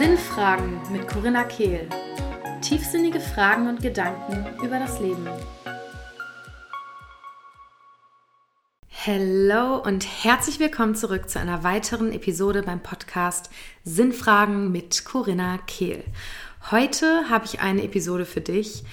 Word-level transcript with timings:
Sinnfragen 0.00 0.80
mit 0.90 1.06
Corinna 1.06 1.44
Kehl. 1.44 1.86
Tiefsinnige 2.62 3.20
Fragen 3.20 3.68
und 3.68 3.82
Gedanken 3.82 4.46
über 4.64 4.78
das 4.78 4.98
Leben. 4.98 5.28
Hallo 9.04 9.76
und 9.76 10.06
herzlich 10.24 10.58
willkommen 10.58 10.94
zurück 10.94 11.28
zu 11.28 11.38
einer 11.38 11.64
weiteren 11.64 12.12
Episode 12.12 12.62
beim 12.62 12.82
Podcast 12.82 13.50
Sinnfragen 13.84 14.72
mit 14.72 15.04
Corinna 15.04 15.58
Kehl. 15.66 16.02
Heute 16.70 17.28
habe 17.28 17.44
ich 17.44 17.60
eine 17.60 17.82
Episode 17.82 18.24
für 18.24 18.40
dich, 18.40 18.84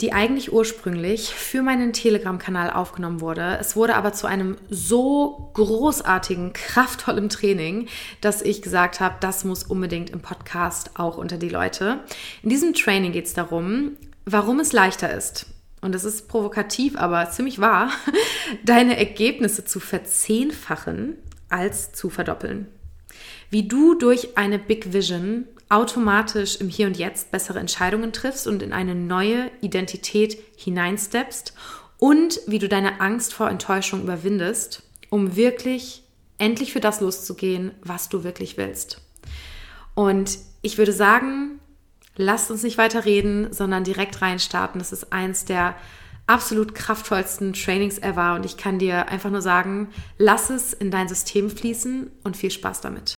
die 0.00 0.12
eigentlich 0.12 0.52
ursprünglich 0.52 1.34
für 1.34 1.62
meinen 1.62 1.92
Telegram-Kanal 1.92 2.70
aufgenommen 2.70 3.20
wurde. 3.20 3.58
Es 3.60 3.76
wurde 3.76 3.96
aber 3.96 4.12
zu 4.12 4.26
einem 4.26 4.56
so 4.70 5.50
großartigen, 5.54 6.52
kraftvollen 6.52 7.28
Training, 7.28 7.88
dass 8.20 8.40
ich 8.40 8.62
gesagt 8.62 9.00
habe, 9.00 9.16
das 9.20 9.44
muss 9.44 9.64
unbedingt 9.64 10.10
im 10.10 10.20
Podcast 10.20 10.98
auch 10.98 11.18
unter 11.18 11.36
die 11.36 11.50
Leute. 11.50 12.00
In 12.42 12.48
diesem 12.48 12.72
Training 12.72 13.12
geht 13.12 13.26
es 13.26 13.34
darum, 13.34 13.96
warum 14.24 14.60
es 14.60 14.72
leichter 14.72 15.12
ist. 15.12 15.46
Und 15.82 15.94
es 15.94 16.04
ist 16.04 16.28
provokativ, 16.28 16.96
aber 16.96 17.30
ziemlich 17.30 17.58
wahr, 17.58 17.90
deine 18.64 18.96
Ergebnisse 18.98 19.64
zu 19.64 19.80
verzehnfachen 19.80 21.16
als 21.48 21.92
zu 21.92 22.10
verdoppeln. 22.10 22.68
Wie 23.50 23.66
du 23.66 23.94
durch 23.94 24.36
eine 24.38 24.58
Big 24.58 24.92
Vision 24.92 25.46
automatisch 25.70 26.56
im 26.56 26.68
Hier 26.68 26.88
und 26.88 26.98
Jetzt 26.98 27.30
bessere 27.30 27.60
Entscheidungen 27.60 28.12
triffst 28.12 28.46
und 28.46 28.62
in 28.62 28.72
eine 28.72 28.94
neue 28.94 29.50
Identität 29.62 30.36
hineinsteppst 30.56 31.54
und 31.96 32.40
wie 32.46 32.58
du 32.58 32.68
deine 32.68 33.00
Angst 33.00 33.32
vor 33.32 33.48
Enttäuschung 33.48 34.02
überwindest, 34.02 34.82
um 35.08 35.36
wirklich 35.36 36.02
endlich 36.38 36.72
für 36.72 36.80
das 36.80 37.00
loszugehen, 37.00 37.70
was 37.82 38.08
du 38.08 38.24
wirklich 38.24 38.56
willst. 38.56 39.00
Und 39.94 40.38
ich 40.60 40.76
würde 40.76 40.92
sagen, 40.92 41.60
lasst 42.16 42.50
uns 42.50 42.62
nicht 42.62 42.78
weiter 42.78 43.04
reden, 43.04 43.52
sondern 43.52 43.84
direkt 43.84 44.20
reinstarten. 44.22 44.80
Das 44.80 44.92
ist 44.92 45.12
eins 45.12 45.44
der 45.44 45.76
absolut 46.26 46.74
kraftvollsten 46.74 47.52
Trainings 47.52 47.98
ever 47.98 48.34
und 48.34 48.44
ich 48.44 48.56
kann 48.56 48.78
dir 48.78 49.08
einfach 49.08 49.30
nur 49.30 49.42
sagen, 49.42 49.90
lass 50.16 50.50
es 50.50 50.72
in 50.72 50.90
dein 50.90 51.08
System 51.08 51.50
fließen 51.50 52.10
und 52.24 52.36
viel 52.36 52.50
Spaß 52.50 52.80
damit. 52.80 53.14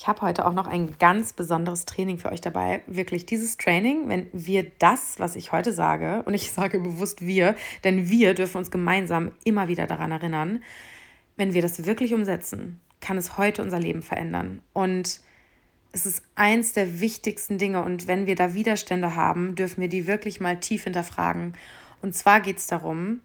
Ich 0.00 0.08
habe 0.08 0.22
heute 0.22 0.46
auch 0.46 0.54
noch 0.54 0.66
ein 0.66 0.96
ganz 0.98 1.34
besonderes 1.34 1.84
Training 1.84 2.16
für 2.16 2.32
euch 2.32 2.40
dabei. 2.40 2.82
Wirklich 2.86 3.26
dieses 3.26 3.58
Training, 3.58 4.08
wenn 4.08 4.28
wir 4.32 4.72
das, 4.78 5.18
was 5.18 5.36
ich 5.36 5.52
heute 5.52 5.74
sage, 5.74 6.22
und 6.24 6.32
ich 6.32 6.52
sage 6.52 6.80
bewusst 6.80 7.20
wir, 7.20 7.54
denn 7.84 8.08
wir 8.08 8.32
dürfen 8.32 8.56
uns 8.56 8.70
gemeinsam 8.70 9.32
immer 9.44 9.68
wieder 9.68 9.86
daran 9.86 10.10
erinnern, 10.10 10.62
wenn 11.36 11.52
wir 11.52 11.60
das 11.60 11.84
wirklich 11.84 12.14
umsetzen, 12.14 12.80
kann 13.02 13.18
es 13.18 13.36
heute 13.36 13.60
unser 13.60 13.78
Leben 13.78 14.00
verändern. 14.00 14.62
Und 14.72 15.20
es 15.92 16.06
ist 16.06 16.22
eins 16.34 16.72
der 16.72 17.00
wichtigsten 17.00 17.58
Dinge. 17.58 17.84
Und 17.84 18.06
wenn 18.06 18.24
wir 18.24 18.36
da 18.36 18.54
Widerstände 18.54 19.16
haben, 19.16 19.54
dürfen 19.54 19.82
wir 19.82 19.88
die 19.90 20.06
wirklich 20.06 20.40
mal 20.40 20.58
tief 20.58 20.84
hinterfragen. 20.84 21.52
Und 22.00 22.14
zwar 22.14 22.40
geht 22.40 22.56
es 22.56 22.66
darum, 22.66 23.20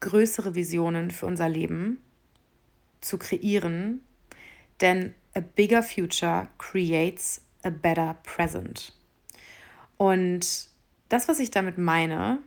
größere 0.00 0.56
Visionen 0.56 1.12
für 1.12 1.26
unser 1.26 1.48
Leben 1.48 2.02
zu 3.00 3.18
kreieren. 3.18 4.00
Denn 4.80 5.14
a 5.34 5.40
bigger 5.40 5.82
future 5.82 6.48
creates 6.58 7.40
a 7.62 7.70
better 7.70 8.16
present. 8.22 8.92
Und 9.96 10.68
das, 11.08 11.28
was 11.28 11.38
ich 11.38 11.50
damit 11.50 11.78
meine, 11.78 12.38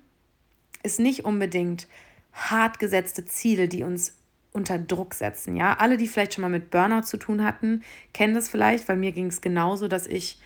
ist 0.83 0.99
nicht 0.99 1.25
unbedingt 1.25 1.87
hart 2.33 2.79
gesetzte 2.79 3.25
Ziele, 3.25 3.67
die 3.67 3.83
uns 3.83 4.17
unter 4.51 4.77
Druck 4.77 5.13
setzen. 5.13 5.55
Ja, 5.55 5.77
alle, 5.77 5.97
die 5.97 6.07
vielleicht 6.07 6.33
schon 6.33 6.41
mal 6.41 6.49
mit 6.49 6.69
Burnout 6.69 7.03
zu 7.03 7.17
tun 7.17 7.43
hatten, 7.43 7.83
kennen 8.13 8.33
das 8.33 8.49
vielleicht, 8.49 8.87
weil 8.87 8.97
mir 8.97 9.11
ging 9.11 9.27
es 9.27 9.41
genauso, 9.41 9.87
dass 9.87 10.07
ich 10.07 10.39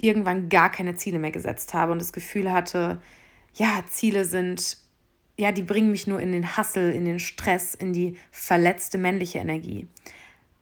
irgendwann 0.00 0.48
gar 0.48 0.70
keine 0.70 0.96
Ziele 0.96 1.18
mehr 1.18 1.30
gesetzt 1.30 1.72
habe 1.72 1.92
und 1.92 2.00
das 2.00 2.12
Gefühl 2.12 2.52
hatte, 2.52 3.00
ja, 3.54 3.84
Ziele 3.88 4.24
sind, 4.24 4.78
ja, 5.36 5.52
die 5.52 5.62
bringen 5.62 5.92
mich 5.92 6.06
nur 6.06 6.20
in 6.20 6.32
den 6.32 6.56
Hassel, 6.56 6.92
in 6.92 7.04
den 7.04 7.20
Stress, 7.20 7.74
in 7.74 7.92
die 7.92 8.18
verletzte 8.32 8.98
männliche 8.98 9.38
Energie. 9.38 9.88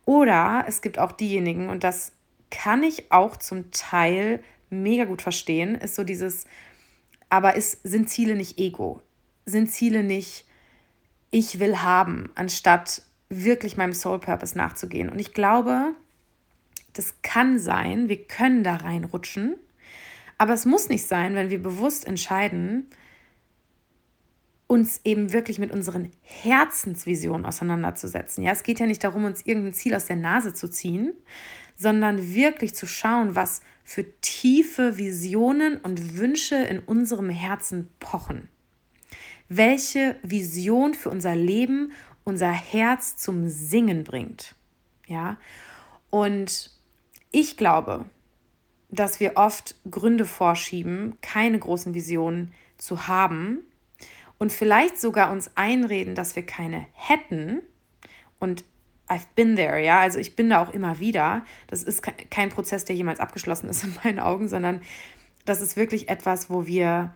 Oder 0.05 0.65
es 0.67 0.83
gibt 0.83 0.99
auch 0.99 1.13
diejenigen, 1.13 1.69
und 1.69 1.85
das 1.85 2.13
kann 2.51 2.83
ich 2.83 3.11
auch 3.11 3.37
zum 3.37 3.71
Teil 3.71 4.43
mega 4.71 5.05
gut 5.05 5.23
verstehen, 5.23 5.75
ist 5.75 5.95
so 5.95 6.05
dieses, 6.05 6.47
aber 7.29 7.55
ist, 7.55 7.81
sind 7.83 8.11
Ziele 8.11 8.35
nicht 8.35 8.59
Ego? 8.59 9.01
Sind 9.47 9.71
Ziele 9.71 10.03
nicht, 10.03 10.45
ich 11.31 11.61
will 11.61 11.79
haben, 11.79 12.31
anstatt 12.35 13.03
wirklich 13.29 13.77
meinem 13.77 13.95
Soul 13.95 14.19
Purpose 14.19 14.57
nachzugehen? 14.57 15.09
Und 15.09 15.19
ich 15.19 15.33
glaube, 15.33 15.95
das 16.93 17.15
kann 17.23 17.59
sein, 17.59 18.09
wir 18.09 18.25
können 18.25 18.65
da 18.65 18.77
reinrutschen, 18.77 19.57
aber 20.37 20.55
es 20.55 20.67
muss 20.67 20.89
nicht 20.89 21.07
sein, 21.07 21.35
wenn 21.35 21.51
wir 21.51 21.63
bewusst 21.63 22.07
entscheiden, 22.07 22.91
uns 24.73 25.03
eben 25.05 25.35
wirklich 25.35 25.59
mit 25.59 25.71
unseren 25.71 26.11
Herzensvisionen 26.23 27.45
auseinanderzusetzen. 27.45 28.43
Ja, 28.43 28.53
es 28.53 28.63
geht 28.63 28.81
ja 28.81 28.87
nicht 28.87 29.05
darum, 29.05 29.27
uns 29.27 29.45
irgendein 29.45 29.75
Ziel 29.75 29.95
aus 29.95 30.07
der 30.07 30.17
Nase 30.17 30.55
zu 30.55 30.67
ziehen, 30.67 31.13
sondern 31.77 32.33
wirklich 32.33 32.75
zu 32.75 32.87
schauen, 32.87 33.35
was 33.35 33.61
für 33.85 34.19
tiefe 34.23 34.97
Visionen 34.97 35.77
und 35.77 36.17
Wünsche 36.17 36.57
in 36.57 36.79
unserem 36.79 37.29
Herzen 37.29 37.91
pochen. 38.01 38.49
Welche 39.51 40.17
Vision 40.23 40.95
für 40.95 41.11
unser 41.11 41.37
Leben 41.37 41.93
unser 42.25 42.51
Herz 42.51 43.19
zum 43.19 43.51
Singen 43.51 44.05
bringt. 44.05 44.55
Ja, 45.07 45.37
und 46.09 46.71
ich 47.31 47.59
glaube, 47.59 48.07
dass 48.89 49.21
wir 49.21 49.37
oft 49.37 49.75
Gründe 49.91 50.25
vorschieben, 50.25 51.19
keine 51.21 51.59
großen 51.59 51.93
Visionen 51.93 52.55
zu 52.79 53.07
haben, 53.07 53.67
und 54.43 54.53
vielleicht 54.53 55.01
sogar 55.01 55.31
uns 55.31 55.53
einreden, 55.55 56.17
dass 56.17 56.35
wir 56.35 56.45
keine 56.45 56.85
hätten. 56.95 57.63
Und 58.41 58.65
I've 59.07 59.29
been 59.37 59.55
there, 59.55 59.81
ja, 59.81 60.01
also 60.01 60.19
ich 60.19 60.35
bin 60.35 60.51
da 60.51 60.61
auch 60.61 60.75
immer 60.75 60.99
wieder. 60.99 61.45
Das 61.69 61.85
ist 61.85 62.03
kein 62.29 62.49
Prozess, 62.49 62.85
der 62.85 62.97
jemals 62.97 63.21
abgeschlossen 63.21 63.69
ist 63.69 63.85
in 63.85 63.97
meinen 64.03 64.19
Augen, 64.19 64.49
sondern 64.49 64.83
das 65.45 65.61
ist 65.61 65.77
wirklich 65.77 66.09
etwas, 66.09 66.51
wo 66.51 66.67
wir 66.67 67.15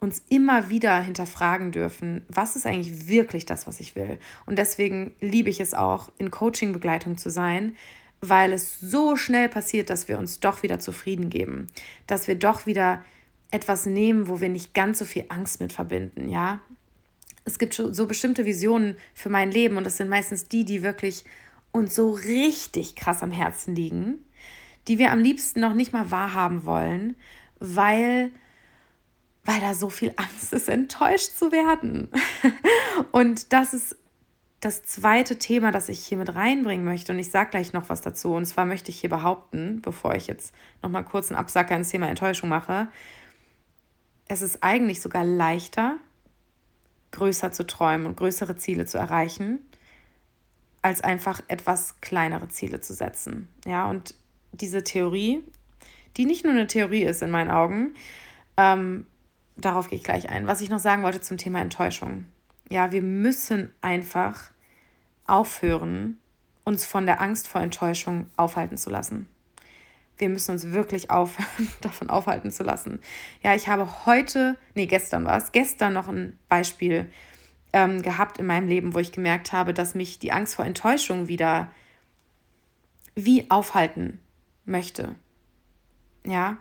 uns 0.00 0.24
immer 0.30 0.68
wieder 0.68 1.00
hinterfragen 1.00 1.70
dürfen, 1.70 2.24
was 2.28 2.56
ist 2.56 2.66
eigentlich 2.66 3.06
wirklich 3.06 3.46
das, 3.46 3.68
was 3.68 3.78
ich 3.78 3.94
will. 3.94 4.18
Und 4.44 4.58
deswegen 4.58 5.14
liebe 5.20 5.50
ich 5.50 5.60
es 5.60 5.74
auch, 5.74 6.10
in 6.18 6.32
Coaching-Begleitung 6.32 7.18
zu 7.18 7.30
sein, 7.30 7.76
weil 8.20 8.52
es 8.52 8.80
so 8.80 9.14
schnell 9.14 9.48
passiert, 9.48 9.90
dass 9.90 10.08
wir 10.08 10.18
uns 10.18 10.40
doch 10.40 10.64
wieder 10.64 10.80
zufrieden 10.80 11.30
geben, 11.30 11.68
dass 12.08 12.26
wir 12.26 12.34
doch 12.34 12.66
wieder 12.66 13.04
etwas 13.50 13.86
nehmen, 13.86 14.28
wo 14.28 14.40
wir 14.40 14.48
nicht 14.48 14.74
ganz 14.74 14.98
so 14.98 15.04
viel 15.04 15.24
Angst 15.28 15.60
mit 15.60 15.72
verbinden, 15.72 16.28
ja. 16.28 16.60
Es 17.44 17.58
gibt 17.58 17.74
so 17.74 18.06
bestimmte 18.06 18.44
Visionen 18.44 18.96
für 19.14 19.30
mein 19.30 19.50
Leben 19.50 19.78
und 19.78 19.84
das 19.84 19.96
sind 19.96 20.10
meistens 20.10 20.48
die, 20.48 20.64
die 20.66 20.82
wirklich 20.82 21.24
uns 21.72 21.94
so 21.94 22.10
richtig 22.10 22.94
krass 22.94 23.22
am 23.22 23.30
Herzen 23.30 23.74
liegen, 23.74 24.18
die 24.86 24.98
wir 24.98 25.12
am 25.12 25.20
liebsten 25.20 25.60
noch 25.60 25.72
nicht 25.72 25.94
mal 25.94 26.10
wahrhaben 26.10 26.66
wollen, 26.66 27.16
weil 27.58 28.32
weil 29.48 29.60
da 29.62 29.72
so 29.72 29.88
viel 29.88 30.12
Angst 30.16 30.52
ist, 30.52 30.68
enttäuscht 30.68 31.30
zu 31.38 31.50
werden. 31.50 32.10
Und 33.12 33.54
das 33.54 33.72
ist 33.72 33.96
das 34.60 34.82
zweite 34.82 35.38
Thema, 35.38 35.72
das 35.72 35.88
ich 35.88 36.00
hier 36.00 36.18
mit 36.18 36.34
reinbringen 36.34 36.84
möchte. 36.84 37.12
Und 37.12 37.18
ich 37.18 37.30
sage 37.30 37.50
gleich 37.52 37.72
noch 37.72 37.88
was 37.88 38.02
dazu. 38.02 38.34
Und 38.34 38.44
zwar 38.44 38.66
möchte 38.66 38.90
ich 38.90 39.00
hier 39.00 39.08
behaupten, 39.08 39.80
bevor 39.80 40.14
ich 40.14 40.26
jetzt 40.26 40.52
noch 40.82 40.90
mal 40.90 41.02
kurz 41.02 41.30
einen 41.30 41.40
Absacker 41.40 41.74
ins 41.74 41.88
Thema 41.88 42.08
Enttäuschung 42.08 42.50
mache, 42.50 42.88
es 44.28 44.42
ist 44.42 44.62
eigentlich 44.62 45.00
sogar 45.00 45.24
leichter, 45.24 45.96
größer 47.12 47.50
zu 47.50 47.66
träumen 47.66 48.06
und 48.06 48.16
größere 48.16 48.56
Ziele 48.56 48.86
zu 48.86 48.98
erreichen, 48.98 49.60
als 50.82 51.00
einfach 51.00 51.40
etwas 51.48 52.00
kleinere 52.00 52.48
Ziele 52.48 52.80
zu 52.80 52.94
setzen. 52.94 53.48
Ja, 53.66 53.88
und 53.88 54.14
diese 54.52 54.84
Theorie, 54.84 55.42
die 56.16 56.26
nicht 56.26 56.44
nur 56.44 56.52
eine 56.52 56.66
Theorie 56.66 57.04
ist 57.04 57.22
in 57.22 57.30
meinen 57.30 57.50
Augen, 57.50 57.94
ähm, 58.56 59.06
darauf 59.56 59.88
gehe 59.88 59.98
ich 59.98 60.04
gleich 60.04 60.28
ein. 60.28 60.46
Was 60.46 60.60
ich 60.60 60.68
noch 60.68 60.78
sagen 60.78 61.02
wollte 61.02 61.20
zum 61.20 61.38
Thema 61.38 61.60
Enttäuschung. 61.60 62.26
Ja, 62.70 62.92
wir 62.92 63.02
müssen 63.02 63.72
einfach 63.80 64.50
aufhören, 65.26 66.18
uns 66.64 66.84
von 66.84 67.06
der 67.06 67.20
Angst 67.22 67.48
vor 67.48 67.62
Enttäuschung 67.62 68.26
aufhalten 68.36 68.76
zu 68.76 68.90
lassen 68.90 69.26
wir 70.18 70.28
müssen 70.28 70.52
uns 70.52 70.70
wirklich 70.70 71.10
aufhören, 71.10 71.68
davon 71.80 72.10
aufhalten 72.10 72.50
zu 72.50 72.62
lassen. 72.62 73.00
Ja, 73.42 73.54
ich 73.54 73.68
habe 73.68 74.06
heute, 74.06 74.56
nee, 74.74 74.86
gestern 74.86 75.24
war 75.24 75.38
es, 75.38 75.52
gestern 75.52 75.94
noch 75.94 76.08
ein 76.08 76.38
Beispiel 76.48 77.10
ähm, 77.72 78.02
gehabt 78.02 78.38
in 78.38 78.46
meinem 78.46 78.68
Leben, 78.68 78.94
wo 78.94 78.98
ich 78.98 79.12
gemerkt 79.12 79.52
habe, 79.52 79.74
dass 79.74 79.94
mich 79.94 80.18
die 80.18 80.32
Angst 80.32 80.54
vor 80.54 80.64
Enttäuschung 80.64 81.28
wieder 81.28 81.70
wie 83.14 83.50
aufhalten 83.50 84.20
möchte. 84.64 85.14
Ja. 86.24 86.58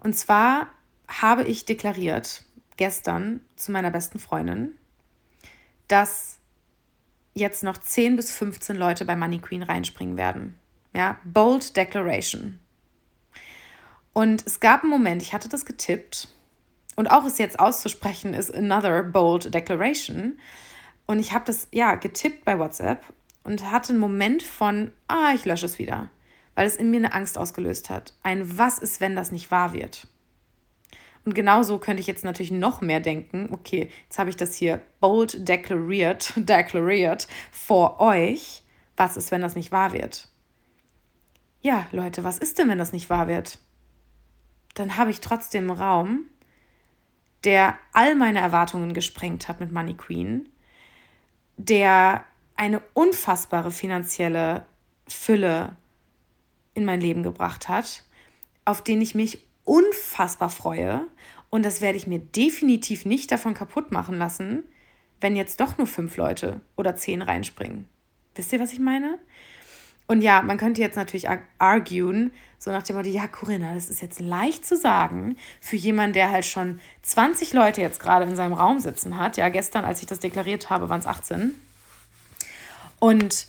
Und 0.00 0.14
zwar 0.14 0.68
habe 1.08 1.44
ich 1.44 1.64
deklariert 1.64 2.44
gestern 2.76 3.40
zu 3.56 3.72
meiner 3.72 3.90
besten 3.90 4.18
Freundin, 4.18 4.72
dass 5.88 6.38
jetzt 7.34 7.62
noch 7.62 7.78
10 7.78 8.16
bis 8.16 8.32
15 8.32 8.76
Leute 8.76 9.04
bei 9.04 9.14
Money 9.14 9.38
Queen 9.38 9.62
reinspringen 9.62 10.16
werden. 10.16 10.58
Ja, 10.94 11.20
bold 11.24 11.76
declaration. 11.76 12.58
Und 14.16 14.46
es 14.46 14.60
gab 14.60 14.82
einen 14.82 14.90
Moment, 14.90 15.20
ich 15.20 15.34
hatte 15.34 15.50
das 15.50 15.66
getippt 15.66 16.28
und 16.96 17.10
auch 17.10 17.26
es 17.26 17.36
jetzt 17.36 17.60
auszusprechen 17.60 18.32
ist 18.32 18.50
another 18.50 19.02
bold 19.02 19.52
declaration. 19.52 20.38
Und 21.04 21.18
ich 21.18 21.34
habe 21.34 21.44
das 21.44 21.68
ja 21.70 21.96
getippt 21.96 22.46
bei 22.46 22.58
WhatsApp 22.58 23.04
und 23.44 23.70
hatte 23.70 23.90
einen 23.90 23.98
Moment 23.98 24.42
von, 24.42 24.90
ah, 25.06 25.32
ich 25.34 25.44
lösche 25.44 25.66
es 25.66 25.78
wieder, 25.78 26.08
weil 26.54 26.66
es 26.66 26.76
in 26.76 26.90
mir 26.90 26.96
eine 26.96 27.12
Angst 27.12 27.36
ausgelöst 27.36 27.90
hat. 27.90 28.14
Ein 28.22 28.56
Was 28.56 28.78
ist, 28.78 29.02
wenn 29.02 29.16
das 29.16 29.32
nicht 29.32 29.50
wahr 29.50 29.74
wird? 29.74 30.08
Und 31.26 31.34
genauso 31.34 31.78
könnte 31.78 32.00
ich 32.00 32.06
jetzt 32.06 32.24
natürlich 32.24 32.50
noch 32.52 32.80
mehr 32.80 33.00
denken, 33.00 33.50
okay, 33.52 33.90
jetzt 34.04 34.18
habe 34.18 34.30
ich 34.30 34.36
das 34.36 34.54
hier 34.54 34.80
bold 34.98 35.46
deklariert, 35.46 36.32
deklariert 36.36 37.28
vor 37.52 38.00
euch. 38.00 38.62
Was 38.96 39.18
ist, 39.18 39.30
wenn 39.30 39.42
das 39.42 39.56
nicht 39.56 39.72
wahr 39.72 39.92
wird? 39.92 40.30
Ja, 41.60 41.86
Leute, 41.92 42.24
was 42.24 42.38
ist 42.38 42.58
denn, 42.58 42.70
wenn 42.70 42.78
das 42.78 42.94
nicht 42.94 43.10
wahr 43.10 43.28
wird? 43.28 43.58
Dann 44.76 44.98
habe 44.98 45.10
ich 45.10 45.22
trotzdem 45.22 45.70
einen 45.70 45.80
Raum, 45.80 46.26
der 47.44 47.78
all 47.94 48.14
meine 48.14 48.40
Erwartungen 48.40 48.92
gesprengt 48.92 49.48
hat 49.48 49.58
mit 49.58 49.72
Money 49.72 49.94
Queen, 49.94 50.50
der 51.56 52.24
eine 52.56 52.82
unfassbare 52.92 53.70
finanzielle 53.70 54.66
Fülle 55.08 55.76
in 56.74 56.84
mein 56.84 57.00
Leben 57.00 57.22
gebracht 57.22 57.68
hat, 57.68 58.04
auf 58.66 58.84
den 58.84 59.00
ich 59.00 59.14
mich 59.14 59.46
unfassbar 59.64 60.50
freue. 60.50 61.06
Und 61.48 61.64
das 61.64 61.80
werde 61.80 61.96
ich 61.96 62.06
mir 62.06 62.18
definitiv 62.18 63.06
nicht 63.06 63.32
davon 63.32 63.54
kaputt 63.54 63.92
machen 63.92 64.18
lassen, 64.18 64.64
wenn 65.22 65.36
jetzt 65.36 65.60
doch 65.60 65.78
nur 65.78 65.86
fünf 65.86 66.18
Leute 66.18 66.60
oder 66.76 66.96
zehn 66.96 67.22
reinspringen. 67.22 67.88
Wisst 68.34 68.52
ihr, 68.52 68.60
was 68.60 68.74
ich 68.74 68.78
meine? 68.78 69.18
Und 70.06 70.22
ja, 70.22 70.42
man 70.42 70.56
könnte 70.56 70.80
jetzt 70.80 70.96
natürlich 70.96 71.28
arguen, 71.58 72.32
so 72.58 72.70
nach 72.70 72.82
dem 72.82 72.96
Motto, 72.96 73.08
ja, 73.08 73.26
Corinna, 73.26 73.74
das 73.74 73.90
ist 73.90 74.00
jetzt 74.00 74.20
leicht 74.20 74.64
zu 74.64 74.76
sagen 74.76 75.36
für 75.60 75.76
jemanden, 75.76 76.14
der 76.14 76.30
halt 76.30 76.46
schon 76.46 76.80
20 77.02 77.52
Leute 77.52 77.80
jetzt 77.80 78.00
gerade 78.00 78.24
in 78.24 78.36
seinem 78.36 78.54
Raum 78.54 78.80
sitzen 78.80 79.18
hat. 79.18 79.36
Ja, 79.36 79.48
gestern, 79.48 79.84
als 79.84 80.00
ich 80.00 80.06
das 80.06 80.20
deklariert 80.20 80.70
habe, 80.70 80.88
waren 80.88 81.00
es 81.00 81.06
18. 81.06 81.54
Und 82.98 83.46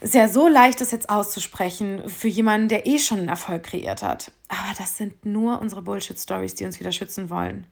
es 0.00 0.10
ist 0.10 0.14
ja 0.14 0.28
so 0.28 0.48
leicht, 0.48 0.80
das 0.80 0.90
jetzt 0.90 1.10
auszusprechen 1.10 2.08
für 2.08 2.28
jemanden, 2.28 2.68
der 2.68 2.86
eh 2.86 2.98
schon 2.98 3.18
einen 3.18 3.28
Erfolg 3.28 3.64
kreiert 3.64 4.02
hat. 4.02 4.32
Aber 4.48 4.74
das 4.78 4.96
sind 4.96 5.26
nur 5.26 5.60
unsere 5.60 5.82
Bullshit-Stories, 5.82 6.54
die 6.54 6.64
uns 6.64 6.80
wieder 6.80 6.92
schützen 6.92 7.30
wollen. 7.30 7.66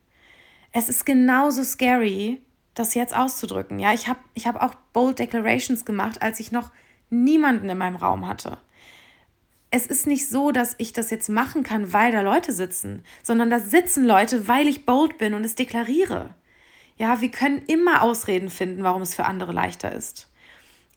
Es 0.72 0.88
ist 0.88 1.06
genauso 1.06 1.64
scary, 1.64 2.42
das 2.74 2.94
jetzt 2.94 3.16
auszudrücken. 3.16 3.78
Ja, 3.78 3.94
ich 3.94 4.08
habe 4.08 4.18
ich 4.34 4.46
hab 4.46 4.62
auch 4.62 4.74
Bold 4.92 5.18
Declarations 5.18 5.84
gemacht, 5.84 6.20
als 6.20 6.40
ich 6.40 6.52
noch 6.52 6.70
niemanden 7.10 7.68
in 7.68 7.78
meinem 7.78 7.96
Raum 7.96 8.26
hatte. 8.26 8.58
Es 9.70 9.86
ist 9.86 10.06
nicht 10.06 10.28
so, 10.28 10.52
dass 10.52 10.74
ich 10.78 10.92
das 10.92 11.10
jetzt 11.10 11.28
machen 11.28 11.62
kann, 11.62 11.92
weil 11.92 12.12
da 12.12 12.20
Leute 12.20 12.52
sitzen, 12.52 13.04
sondern 13.22 13.50
da 13.50 13.58
sitzen 13.58 14.04
Leute, 14.04 14.48
weil 14.48 14.68
ich 14.68 14.86
bold 14.86 15.18
bin 15.18 15.34
und 15.34 15.44
es 15.44 15.54
deklariere. 15.54 16.34
Ja, 16.96 17.20
wir 17.20 17.30
können 17.30 17.62
immer 17.66 18.02
Ausreden 18.02 18.48
finden, 18.48 18.82
warum 18.82 19.02
es 19.02 19.14
für 19.14 19.26
andere 19.26 19.52
leichter 19.52 19.92
ist. 19.92 20.28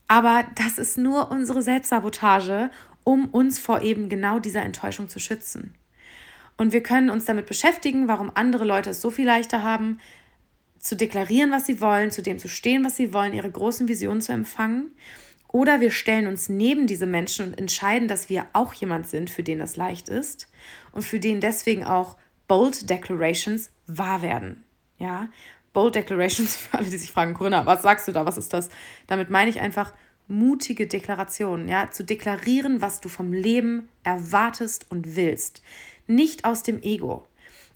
Aber 0.08 0.44
das 0.54 0.78
ist 0.78 0.98
nur 0.98 1.30
unsere 1.30 1.62
Selbstsabotage, 1.62 2.70
um 3.04 3.26
uns 3.26 3.58
vor 3.58 3.82
eben 3.82 4.08
genau 4.08 4.38
dieser 4.38 4.62
Enttäuschung 4.62 5.08
zu 5.08 5.20
schützen. 5.20 5.74
Und 6.56 6.72
wir 6.72 6.82
können 6.82 7.10
uns 7.10 7.24
damit 7.24 7.46
beschäftigen, 7.46 8.08
warum 8.08 8.32
andere 8.34 8.64
Leute 8.64 8.90
es 8.90 9.00
so 9.00 9.10
viel 9.10 9.26
leichter 9.26 9.62
haben, 9.62 10.00
zu 10.78 10.96
deklarieren, 10.96 11.50
was 11.52 11.66
sie 11.66 11.80
wollen, 11.80 12.10
zu 12.10 12.22
dem 12.22 12.38
zu 12.38 12.48
stehen, 12.48 12.84
was 12.84 12.96
sie 12.96 13.12
wollen, 13.12 13.34
ihre 13.34 13.50
großen 13.50 13.86
Visionen 13.88 14.20
zu 14.20 14.32
empfangen. 14.32 14.92
Oder 15.52 15.80
wir 15.80 15.90
stellen 15.90 16.28
uns 16.28 16.48
neben 16.48 16.86
diese 16.86 17.06
Menschen 17.06 17.46
und 17.46 17.58
entscheiden, 17.58 18.06
dass 18.06 18.28
wir 18.28 18.46
auch 18.52 18.72
jemand 18.72 19.08
sind, 19.08 19.30
für 19.30 19.42
den 19.42 19.58
das 19.58 19.76
leicht 19.76 20.08
ist 20.08 20.48
und 20.92 21.02
für 21.02 21.18
den 21.18 21.40
deswegen 21.40 21.84
auch 21.84 22.16
Bold 22.46 22.88
Declarations 22.88 23.70
wahr 23.86 24.22
werden. 24.22 24.64
Ja, 24.98 25.28
Bold 25.72 25.96
Declarations, 25.96 26.56
für 26.56 26.78
alle, 26.78 26.90
die 26.90 26.98
sich 26.98 27.10
fragen, 27.10 27.34
Corinna, 27.34 27.66
was 27.66 27.82
sagst 27.82 28.06
du 28.06 28.12
da, 28.12 28.26
was 28.26 28.38
ist 28.38 28.52
das? 28.52 28.68
Damit 29.08 29.30
meine 29.30 29.50
ich 29.50 29.60
einfach 29.60 29.92
mutige 30.28 30.86
Deklarationen, 30.86 31.66
ja, 31.66 31.90
zu 31.90 32.04
deklarieren, 32.04 32.80
was 32.80 33.00
du 33.00 33.08
vom 33.08 33.32
Leben 33.32 33.88
erwartest 34.04 34.86
und 34.88 35.16
willst. 35.16 35.62
Nicht 36.06 36.44
aus 36.44 36.62
dem 36.62 36.80
Ego. 36.80 37.26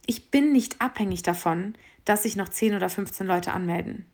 Ich 0.07 0.31
bin 0.31 0.53
nicht 0.53 0.81
abhängig 0.81 1.23
davon, 1.23 1.75
dass 2.05 2.23
sich 2.23 2.37
noch 2.37 2.49
10 2.49 2.77
oder 2.77 2.89
15 2.89 3.27
Leute 3.27 3.53
anmelden. 3.53 4.07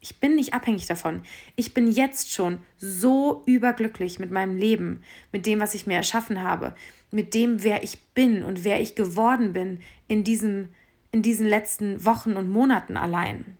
Ich 0.00 0.18
bin 0.18 0.34
nicht 0.34 0.54
abhängig 0.54 0.86
davon. 0.86 1.22
Ich 1.56 1.74
bin 1.74 1.90
jetzt 1.90 2.32
schon 2.32 2.58
so 2.78 3.42
überglücklich 3.46 4.18
mit 4.18 4.30
meinem 4.30 4.56
Leben, 4.56 5.02
mit 5.30 5.46
dem, 5.46 5.60
was 5.60 5.74
ich 5.74 5.86
mir 5.86 5.96
erschaffen 5.96 6.42
habe, 6.42 6.74
mit 7.10 7.34
dem, 7.34 7.62
wer 7.62 7.82
ich 7.82 8.00
bin 8.14 8.42
und 8.42 8.64
wer 8.64 8.80
ich 8.80 8.94
geworden 8.94 9.52
bin 9.52 9.80
in 10.08 10.24
diesem 10.24 10.70
in 11.12 11.22
diesen 11.22 11.46
letzten 11.46 12.04
Wochen 12.04 12.36
und 12.36 12.48
Monaten 12.48 12.96
allein. 12.96 13.56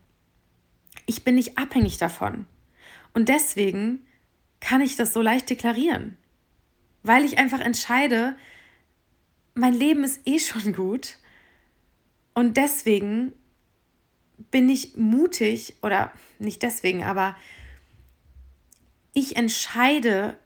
Ich 1.06 1.24
bin 1.24 1.34
nicht 1.34 1.58
abhängig 1.58 1.98
davon. 1.98 2.46
Und 3.12 3.28
deswegen 3.28 4.06
kann 4.60 4.80
ich 4.80 4.96
das 4.96 5.12
so 5.12 5.20
leicht 5.20 5.50
deklarieren, 5.50 6.16
weil 7.02 7.24
ich 7.24 7.38
einfach 7.38 7.60
entscheide, 7.60 8.36
mein 9.54 9.74
Leben 9.74 10.04
ist 10.04 10.20
eh 10.26 10.38
schon 10.38 10.72
gut. 10.72 11.16
Und 12.34 12.56
deswegen 12.56 13.32
bin 14.50 14.68
ich 14.68 14.96
mutig, 14.96 15.76
oder 15.82 16.12
nicht 16.38 16.62
deswegen, 16.62 17.04
aber 17.04 17.36
ich 19.12 19.36
entscheide, 19.36 20.36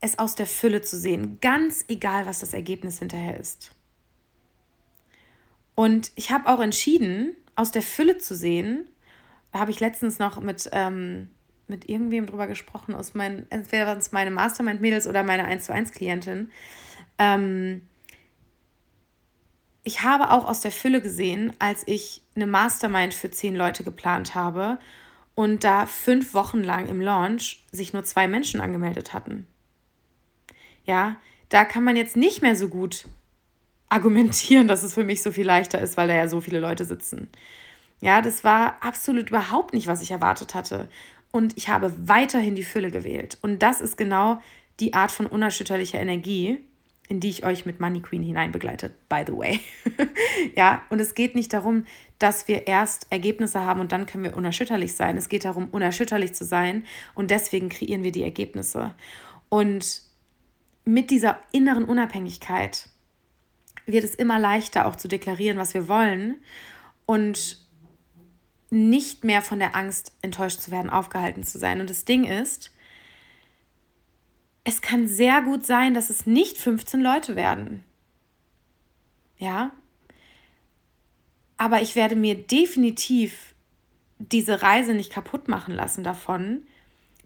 es 0.00 0.18
aus 0.18 0.34
der 0.34 0.46
Fülle 0.46 0.82
zu 0.82 0.98
sehen, 0.98 1.38
ganz 1.40 1.84
egal, 1.88 2.26
was 2.26 2.40
das 2.40 2.52
Ergebnis 2.52 2.98
hinterher 2.98 3.38
ist. 3.38 3.72
Und 5.74 6.12
ich 6.16 6.30
habe 6.30 6.48
auch 6.48 6.60
entschieden, 6.60 7.36
aus 7.54 7.70
der 7.70 7.82
Fülle 7.82 8.18
zu 8.18 8.34
sehen. 8.34 8.86
Habe 9.52 9.70
ich 9.70 9.80
letztens 9.80 10.18
noch 10.18 10.40
mit, 10.40 10.68
ähm, 10.72 11.30
mit 11.68 11.88
irgendwem 11.88 12.26
drüber 12.26 12.46
gesprochen, 12.46 12.94
aus 12.94 13.14
meinen, 13.14 13.46
entweder 13.50 13.86
waren 13.86 13.98
es 13.98 14.12
meine 14.12 14.30
Mastermind-Mädels 14.30 15.06
oder 15.06 15.22
meine 15.22 15.44
1 15.44 15.66
zu 15.66 15.72
1 15.72 15.92
Klientin. 15.92 16.50
Ähm, 17.18 17.82
ich 19.84 20.02
habe 20.02 20.30
auch 20.30 20.44
aus 20.44 20.60
der 20.60 20.72
Fülle 20.72 21.00
gesehen, 21.00 21.52
als 21.58 21.82
ich 21.86 22.22
eine 22.36 22.46
Mastermind 22.46 23.14
für 23.14 23.30
zehn 23.30 23.56
Leute 23.56 23.84
geplant 23.84 24.34
habe 24.34 24.78
und 25.34 25.64
da 25.64 25.86
fünf 25.86 26.34
Wochen 26.34 26.62
lang 26.62 26.88
im 26.88 27.00
Launch 27.00 27.64
sich 27.72 27.92
nur 27.92 28.04
zwei 28.04 28.28
Menschen 28.28 28.60
angemeldet 28.60 29.12
hatten. 29.12 29.46
Ja, 30.84 31.16
da 31.48 31.64
kann 31.64 31.84
man 31.84 31.96
jetzt 31.96 32.16
nicht 32.16 32.42
mehr 32.42 32.56
so 32.56 32.68
gut 32.68 33.06
argumentieren, 33.88 34.68
dass 34.68 34.82
es 34.82 34.94
für 34.94 35.04
mich 35.04 35.22
so 35.22 35.32
viel 35.32 35.46
leichter 35.46 35.80
ist, 35.80 35.96
weil 35.96 36.08
da 36.08 36.14
ja 36.14 36.28
so 36.28 36.40
viele 36.40 36.60
Leute 36.60 36.84
sitzen. 36.84 37.28
Ja, 38.00 38.22
das 38.22 38.42
war 38.42 38.78
absolut 38.80 39.28
überhaupt 39.28 39.74
nicht, 39.74 39.86
was 39.86 40.02
ich 40.02 40.10
erwartet 40.10 40.54
hatte. 40.54 40.88
Und 41.30 41.56
ich 41.56 41.68
habe 41.68 41.94
weiterhin 42.08 42.54
die 42.54 42.64
Fülle 42.64 42.90
gewählt. 42.90 43.38
Und 43.42 43.62
das 43.62 43.80
ist 43.80 43.96
genau 43.96 44.40
die 44.80 44.94
Art 44.94 45.12
von 45.12 45.26
unerschütterlicher 45.26 46.00
Energie, 46.00 46.64
in 47.12 47.20
die 47.20 47.28
ich 47.28 47.44
euch 47.44 47.66
mit 47.66 47.78
Money 47.78 48.00
Queen 48.00 48.22
hineinbegleite, 48.22 48.90
by 49.10 49.22
the 49.26 49.34
way. 49.34 49.60
ja, 50.56 50.80
und 50.88 50.98
es 50.98 51.14
geht 51.14 51.34
nicht 51.34 51.52
darum, 51.52 51.84
dass 52.18 52.48
wir 52.48 52.66
erst 52.66 53.06
Ergebnisse 53.10 53.60
haben 53.60 53.80
und 53.80 53.92
dann 53.92 54.06
können 54.06 54.24
wir 54.24 54.34
unerschütterlich 54.34 54.94
sein. 54.94 55.18
Es 55.18 55.28
geht 55.28 55.44
darum, 55.44 55.68
unerschütterlich 55.68 56.32
zu 56.32 56.46
sein 56.46 56.86
und 57.14 57.30
deswegen 57.30 57.68
kreieren 57.68 58.02
wir 58.02 58.12
die 58.12 58.22
Ergebnisse. 58.22 58.94
Und 59.50 60.00
mit 60.86 61.10
dieser 61.10 61.38
inneren 61.52 61.84
Unabhängigkeit 61.84 62.88
wird 63.84 64.04
es 64.04 64.14
immer 64.14 64.38
leichter 64.38 64.86
auch 64.86 64.96
zu 64.96 65.06
deklarieren, 65.06 65.58
was 65.58 65.74
wir 65.74 65.88
wollen 65.88 66.36
und 67.04 67.60
nicht 68.70 69.22
mehr 69.22 69.42
von 69.42 69.58
der 69.58 69.76
Angst, 69.76 70.12
enttäuscht 70.22 70.60
zu 70.60 70.70
werden, 70.70 70.88
aufgehalten 70.88 71.44
zu 71.44 71.58
sein. 71.58 71.82
Und 71.82 71.90
das 71.90 72.06
Ding 72.06 72.24
ist, 72.24 72.72
es 74.64 74.80
kann 74.80 75.08
sehr 75.08 75.42
gut 75.42 75.66
sein, 75.66 75.94
dass 75.94 76.10
es 76.10 76.26
nicht 76.26 76.58
15 76.58 77.00
Leute 77.00 77.36
werden. 77.36 77.84
Ja. 79.38 79.72
Aber 81.56 81.82
ich 81.82 81.96
werde 81.96 82.16
mir 82.16 82.36
definitiv 82.36 83.54
diese 84.18 84.62
Reise 84.62 84.94
nicht 84.94 85.12
kaputt 85.12 85.48
machen 85.48 85.74
lassen 85.74 86.04
davon, 86.04 86.62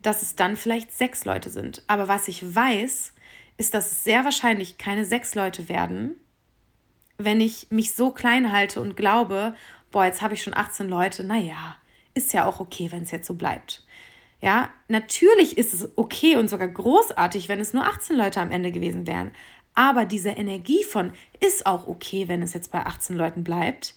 dass 0.01 0.23
es 0.23 0.37
dann 0.37 0.57
vielleicht 0.57 0.93
sechs 0.93 1.25
Leute 1.25 1.51
sind. 1.51 1.83
Aber 1.89 2.09
was 2.09 2.29
ich 2.29 2.55
weiß, 2.55 3.13
ist, 3.59 3.75
dass 3.75 3.93
es 3.93 4.05
sehr 4.05 4.25
wahrscheinlich 4.25 4.79
keine 4.79 5.05
sechs 5.05 5.35
Leute 5.35 5.69
werden, 5.69 6.17
wenn 7.19 7.41
ich 7.41 7.69
mich 7.71 7.95
so 7.95 8.11
klein 8.11 8.53
halte 8.53 8.81
und 8.81 8.97
glaube, 8.97 9.55
boah, 9.91 10.05
jetzt 10.05 10.23
habe 10.23 10.35
ich 10.35 10.43
schon 10.43 10.57
18 10.57 10.89
Leute, 10.89 11.25
naja, 11.25 11.77
ist 12.15 12.33
ja 12.33 12.47
auch 12.47 12.61
okay, 12.61 12.91
wenn 12.93 13.03
es 13.03 13.11
jetzt 13.11 13.27
so 13.27 13.35
bleibt. 13.35 13.86
Ja, 14.43 14.71
natürlich 14.89 15.57
ist 15.57 15.73
es 15.73 15.89
okay 15.97 16.37
und 16.37 16.49
sogar 16.49 16.69
großartig, 16.69 17.49
wenn 17.49 17.61
es 17.61 17.73
nur 17.73 17.85
18 17.85 18.17
Leute 18.17 18.41
am 18.41 18.51
Ende 18.51 18.71
gewesen 18.71 19.07
wären. 19.07 19.33
Aber 19.75 20.05
diese 20.05 20.31
Energie 20.31 20.85
von 20.85 21.13
ist 21.41 21.67
auch 21.67 21.87
okay, 21.87 22.29
wenn 22.29 22.43
es 22.43 22.55
jetzt 22.55 22.71
bei 22.71 22.85
18 22.85 23.17
Leuten 23.17 23.45
bleibt, 23.45 23.95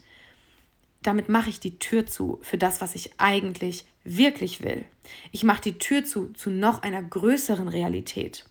damit 1.02 1.30
mache 1.30 1.50
ich 1.50 1.60
die 1.60 1.80
Tür 1.80 2.06
zu 2.06 2.40
für 2.42 2.58
das, 2.58 2.82
was 2.82 2.96
ich 2.96 3.12
eigentlich 3.18 3.86
wirklich 4.04 4.62
will. 4.62 4.86
Ich 5.32 5.44
mache 5.44 5.62
die 5.62 5.78
Tür 5.78 6.04
zu 6.04 6.34
zu 6.34 6.50
noch 6.50 6.82
einer 6.84 7.02
größeren 7.02 7.68
Realität. 7.68 8.46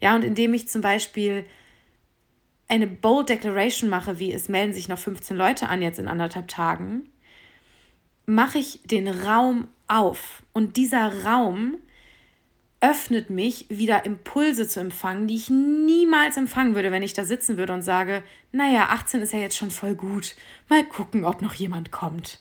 Ja, 0.00 0.14
und 0.14 0.24
indem 0.24 0.54
ich 0.54 0.68
zum 0.68 0.82
Beispiel 0.82 1.44
eine 2.68 2.86
bold 2.86 3.28
Declaration 3.28 3.90
mache, 3.90 4.18
wie 4.18 4.32
es 4.32 4.48
melden 4.48 4.72
sich 4.72 4.88
noch 4.88 4.98
15 4.98 5.36
Leute 5.36 5.68
an 5.68 5.82
jetzt 5.82 5.98
in 5.98 6.08
anderthalb 6.08 6.48
Tagen, 6.48 7.11
mache 8.26 8.58
ich 8.58 8.80
den 8.84 9.08
Raum 9.08 9.68
auf. 9.88 10.42
Und 10.52 10.76
dieser 10.76 11.24
Raum 11.24 11.78
öffnet 12.80 13.30
mich, 13.30 13.66
wieder 13.68 14.04
Impulse 14.04 14.66
zu 14.66 14.80
empfangen, 14.80 15.28
die 15.28 15.36
ich 15.36 15.50
niemals 15.50 16.36
empfangen 16.36 16.74
würde, 16.74 16.90
wenn 16.90 17.04
ich 17.04 17.14
da 17.14 17.24
sitzen 17.24 17.56
würde 17.56 17.72
und 17.72 17.82
sage, 17.82 18.24
naja, 18.50 18.88
18 18.90 19.22
ist 19.22 19.32
ja 19.32 19.38
jetzt 19.38 19.56
schon 19.56 19.70
voll 19.70 19.94
gut. 19.94 20.34
Mal 20.68 20.84
gucken, 20.84 21.24
ob 21.24 21.42
noch 21.42 21.54
jemand 21.54 21.92
kommt. 21.92 22.40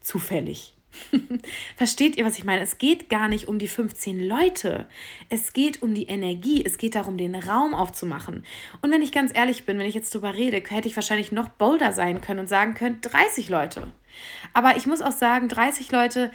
Zufällig. 0.00 0.74
Versteht 1.76 2.16
ihr, 2.16 2.24
was 2.24 2.38
ich 2.38 2.44
meine? 2.44 2.62
Es 2.62 2.78
geht 2.78 3.08
gar 3.08 3.28
nicht 3.28 3.48
um 3.48 3.58
die 3.58 3.68
15 3.68 4.26
Leute. 4.26 4.86
Es 5.28 5.52
geht 5.52 5.82
um 5.82 5.94
die 5.94 6.06
Energie. 6.06 6.64
Es 6.64 6.78
geht 6.78 6.94
darum, 6.94 7.16
den 7.16 7.34
Raum 7.34 7.74
aufzumachen. 7.74 8.44
Und 8.82 8.90
wenn 8.90 9.02
ich 9.02 9.12
ganz 9.12 9.30
ehrlich 9.34 9.66
bin, 9.66 9.78
wenn 9.78 9.86
ich 9.86 9.94
jetzt 9.94 10.14
drüber 10.14 10.34
rede, 10.34 10.62
hätte 10.68 10.88
ich 10.88 10.96
wahrscheinlich 10.96 11.32
noch 11.32 11.48
bolder 11.48 11.92
sein 11.92 12.20
können 12.20 12.40
und 12.40 12.48
sagen 12.48 12.74
können, 12.74 13.00
30 13.02 13.48
Leute. 13.48 13.92
Aber 14.52 14.76
ich 14.76 14.86
muss 14.86 15.02
auch 15.02 15.12
sagen, 15.12 15.48
30 15.48 15.90
Leute 15.92 16.30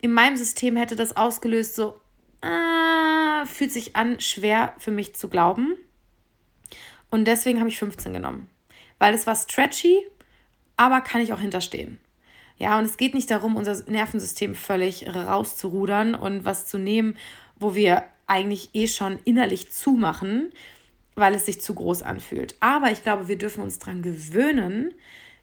in 0.00 0.12
meinem 0.12 0.36
System 0.36 0.76
hätte 0.76 0.96
das 0.96 1.16
ausgelöst, 1.16 1.74
so, 1.74 2.00
äh, 2.42 3.46
fühlt 3.46 3.72
sich 3.72 3.96
an, 3.96 4.20
schwer 4.20 4.74
für 4.78 4.90
mich 4.90 5.14
zu 5.14 5.28
glauben. 5.28 5.76
Und 7.10 7.26
deswegen 7.26 7.60
habe 7.60 7.68
ich 7.68 7.78
15 7.78 8.12
genommen. 8.12 8.48
Weil 8.98 9.14
es 9.14 9.26
war 9.26 9.36
stretchy, 9.36 10.06
aber 10.76 11.00
kann 11.00 11.20
ich 11.20 11.32
auch 11.32 11.40
hinterstehen. 11.40 11.98
Ja, 12.58 12.78
und 12.78 12.86
es 12.86 12.96
geht 12.96 13.14
nicht 13.14 13.30
darum, 13.30 13.56
unser 13.56 13.82
Nervensystem 13.90 14.54
völlig 14.54 15.14
rauszurudern 15.14 16.14
und 16.14 16.44
was 16.44 16.66
zu 16.66 16.78
nehmen, 16.78 17.16
wo 17.58 17.74
wir 17.74 18.04
eigentlich 18.26 18.70
eh 18.74 18.88
schon 18.88 19.18
innerlich 19.24 19.70
zumachen, 19.70 20.50
weil 21.14 21.34
es 21.34 21.46
sich 21.46 21.60
zu 21.60 21.74
groß 21.74 22.02
anfühlt. 22.02 22.56
Aber 22.60 22.90
ich 22.90 23.02
glaube, 23.02 23.28
wir 23.28 23.38
dürfen 23.38 23.62
uns 23.62 23.78
daran 23.78 24.02
gewöhnen, 24.02 24.92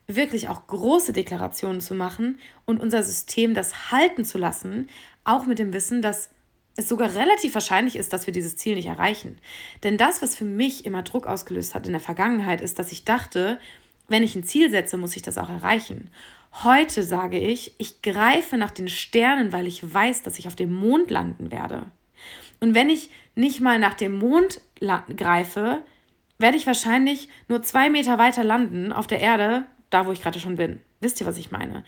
wirklich 0.08 0.50
auch 0.50 0.68
große 0.68 1.14
Deklarationen 1.14 1.82
zu 1.82 1.96
machen 1.96 2.40
und 2.66 2.82
unser 2.82 3.04
System 3.04 3.54
das 3.54 3.92
halten 3.92 4.26
zu 4.26 4.38
lassen, 4.38 4.90
auch 5.24 5.46
mit 5.46 5.60
dem 5.60 5.74
Wissen, 5.74 6.02
dass 6.02 6.30
es 6.76 6.90
sogar 6.90 7.14
relativ 7.14 7.54
wahrscheinlich 7.54 7.96
ist, 7.96 8.14
dass 8.14 8.26
wir 8.26 8.34
dieses 8.34 8.56
Ziel 8.56 8.76
nicht 8.76 8.88
erreichen. 8.88 9.38
Denn 9.84 9.98
das, 9.98 10.22
was 10.22 10.36
für 10.36 10.46
mich 10.46 10.86
immer 10.86 11.04
Druck 11.04 11.28
ausgelöst 11.28 11.76
hat 11.76 11.86
in 11.86 11.94
der 11.94 12.02
Vergangenheit, 12.02 12.62
ist, 12.62 12.80
dass 12.80 12.92
ich 12.92 13.06
dachte, 13.06 13.60
wenn 14.08 14.24
ich 14.24 14.36
ein 14.36 14.44
Ziel 14.44 14.70
setze, 14.70 14.98
muss 14.98 15.16
ich 15.16 15.22
das 15.22 15.38
auch 15.38 15.50
erreichen. 15.50 16.10
Heute 16.64 17.04
sage 17.04 17.40
ich, 17.40 17.76
ich 17.78 18.02
greife 18.02 18.58
nach 18.58 18.72
den 18.72 18.88
Sternen, 18.88 19.52
weil 19.54 19.68
ich 19.68 19.94
weiß, 19.94 20.24
dass 20.24 20.40
ich 20.40 20.48
auf 20.48 20.56
dem 20.56 20.74
Mond 20.74 21.10
landen 21.10 21.52
werde. 21.52 21.86
Und 22.60 22.76
wenn 22.76 22.90
ich 22.90 23.10
nicht 23.36 23.62
mal 23.62 23.80
nach 23.80 23.94
dem 23.94 24.18
Mond 24.18 24.62
greife, 25.16 25.84
werde 26.38 26.58
ich 26.58 26.68
wahrscheinlich 26.68 27.30
nur 27.48 27.64
zwei 27.64 27.90
Meter 27.90 28.18
weiter 28.18 28.44
landen 28.44 28.92
auf 28.92 29.08
der 29.08 29.20
Erde, 29.20 29.66
da 29.94 30.06
wo 30.06 30.12
ich 30.12 30.22
gerade 30.22 30.40
schon 30.40 30.56
bin. 30.56 30.80
Wisst 31.00 31.22
ihr, 31.22 31.28
was 31.28 31.38
ich 31.38 31.52
meine? 31.52 31.84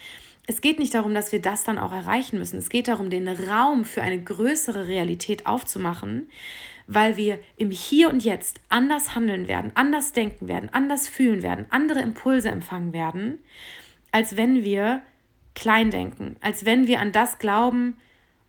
es 0.48 0.62
geht 0.62 0.80
nicht 0.80 0.94
darum, 0.94 1.14
dass 1.14 1.32
wir 1.32 1.42
das 1.42 1.64
dann 1.64 1.78
auch 1.78 1.92
erreichen 1.92 2.38
müssen. 2.38 2.58
Es 2.58 2.70
geht 2.70 2.88
darum, 2.88 3.10
den 3.10 3.28
Raum 3.28 3.86
für 3.86 4.02
eine 4.02 4.22
größere 4.22 4.88
Realität 4.88 5.46
aufzumachen, 5.46 6.30
weil 6.88 7.18
wir 7.18 7.40
im 7.58 7.72
Hier 7.72 8.10
und 8.10 8.24
Jetzt 8.24 8.60
anders 8.70 9.16
handeln 9.16 9.48
werden, 9.48 9.72
anders 9.74 10.12
denken 10.12 10.48
werden, 10.48 10.70
anders 10.72 11.08
fühlen 11.08 11.42
werden, 11.42 11.66
andere 11.70 12.02
Impulse 12.02 12.50
empfangen 12.50 12.94
werden, 12.94 13.40
als 14.12 14.38
wenn 14.38 14.64
wir 14.64 15.02
klein 15.56 15.90
denken, 15.90 16.36
als 16.42 16.66
wenn 16.66 16.86
wir 16.86 17.00
an 17.00 17.12
das 17.12 17.40
glauben 17.40 17.98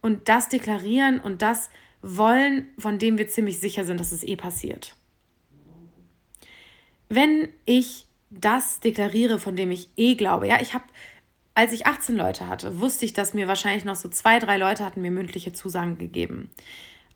und 0.02 0.28
das 0.28 0.48
deklarieren 0.50 1.18
und 1.18 1.40
das 1.40 1.70
wollen, 2.02 2.68
von 2.78 2.98
dem 2.98 3.16
wir 3.16 3.28
ziemlich 3.28 3.58
sicher 3.58 3.84
sind, 3.84 4.00
dass 4.00 4.12
es 4.12 4.22
eh 4.22 4.36
passiert. 4.36 4.94
Wenn 7.08 7.48
ich 7.64 8.05
das 8.40 8.80
deklariere, 8.80 9.38
von 9.38 9.56
dem 9.56 9.70
ich 9.70 9.90
eh 9.96 10.14
glaube, 10.14 10.48
ja, 10.48 10.60
ich 10.60 10.74
habe 10.74 10.84
als 11.56 11.72
ich 11.72 11.86
18 11.86 12.16
Leute 12.16 12.48
hatte, 12.48 12.80
wusste 12.80 13.06
ich, 13.06 13.14
dass 13.14 13.32
mir 13.32 13.48
wahrscheinlich 13.48 13.86
noch 13.86 13.96
so 13.96 14.10
zwei, 14.10 14.38
drei 14.38 14.58
Leute 14.58 14.84
hatten 14.84 15.00
mir 15.00 15.10
mündliche 15.10 15.54
Zusagen 15.54 15.96
gegeben. 15.96 16.50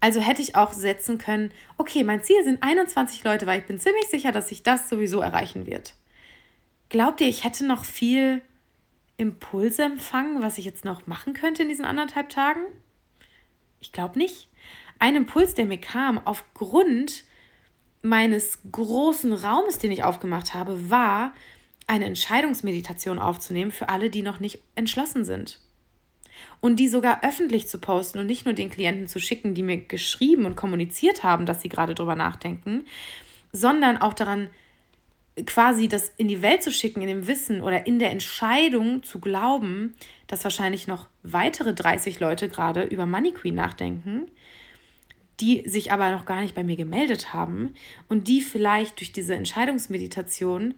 Also 0.00 0.20
hätte 0.20 0.40
ich 0.40 0.56
auch 0.56 0.72
setzen 0.72 1.18
können, 1.18 1.52
okay, 1.76 2.04
mein 2.04 2.22
Ziel 2.22 2.42
sind 2.42 2.62
21 2.62 3.22
Leute, 3.22 3.46
weil 3.46 3.60
ich 3.60 3.66
bin 3.66 3.78
ziemlich 3.78 4.08
sicher, 4.08 4.32
dass 4.32 4.48
sich 4.48 4.62
das 4.62 4.88
sowieso 4.88 5.20
erreichen 5.20 5.66
wird. 5.66 5.92
Glaubt 6.88 7.20
ihr, 7.20 7.28
ich 7.28 7.44
hätte 7.44 7.66
noch 7.66 7.84
viel 7.84 8.40
Impulse 9.18 9.82
empfangen, 9.82 10.40
was 10.40 10.56
ich 10.56 10.64
jetzt 10.64 10.86
noch 10.86 11.06
machen 11.06 11.34
könnte 11.34 11.64
in 11.64 11.68
diesen 11.68 11.84
anderthalb 11.84 12.30
Tagen? 12.30 12.62
Ich 13.78 13.92
glaube 13.92 14.18
nicht. 14.18 14.48
Ein 14.98 15.16
Impuls, 15.16 15.52
der 15.52 15.66
mir 15.66 15.78
kam 15.78 16.18
aufgrund 16.18 17.24
meines 18.02 18.58
großen 18.70 19.32
Raumes, 19.32 19.78
den 19.78 19.92
ich 19.92 20.04
aufgemacht 20.04 20.54
habe, 20.54 20.90
war, 20.90 21.32
eine 21.86 22.06
Entscheidungsmeditation 22.06 23.18
aufzunehmen 23.18 23.72
für 23.72 23.88
alle, 23.88 24.10
die 24.10 24.22
noch 24.22 24.40
nicht 24.40 24.60
entschlossen 24.74 25.24
sind. 25.24 25.60
Und 26.60 26.76
die 26.76 26.88
sogar 26.88 27.24
öffentlich 27.24 27.68
zu 27.68 27.78
posten 27.78 28.18
und 28.18 28.26
nicht 28.26 28.44
nur 28.44 28.54
den 28.54 28.70
Klienten 28.70 29.08
zu 29.08 29.18
schicken, 29.18 29.54
die 29.54 29.62
mir 29.62 29.78
geschrieben 29.78 30.46
und 30.46 30.56
kommuniziert 30.56 31.24
haben, 31.24 31.46
dass 31.46 31.62
sie 31.62 31.68
gerade 31.68 31.94
drüber 31.94 32.14
nachdenken, 32.14 32.86
sondern 33.52 33.98
auch 33.98 34.14
daran 34.14 34.50
quasi 35.46 35.88
das 35.88 36.12
in 36.16 36.28
die 36.28 36.42
Welt 36.42 36.62
zu 36.62 36.72
schicken, 36.72 37.02
in 37.02 37.08
dem 37.08 37.26
Wissen 37.26 37.62
oder 37.62 37.86
in 37.86 37.98
der 37.98 38.10
Entscheidung 38.10 39.02
zu 39.02 39.20
glauben, 39.20 39.94
dass 40.26 40.44
wahrscheinlich 40.44 40.86
noch 40.86 41.08
weitere 41.22 41.74
30 41.74 42.20
Leute 42.20 42.48
gerade 42.48 42.84
über 42.84 43.06
Money 43.06 43.32
Queen 43.32 43.54
nachdenken, 43.54 44.30
die 45.40 45.68
sich 45.68 45.92
aber 45.92 46.10
noch 46.12 46.24
gar 46.24 46.40
nicht 46.40 46.54
bei 46.54 46.64
mir 46.64 46.76
gemeldet 46.76 47.32
haben 47.32 47.74
und 48.08 48.28
die 48.28 48.40
vielleicht 48.40 49.00
durch 49.00 49.12
diese 49.12 49.34
Entscheidungsmeditation 49.34 50.74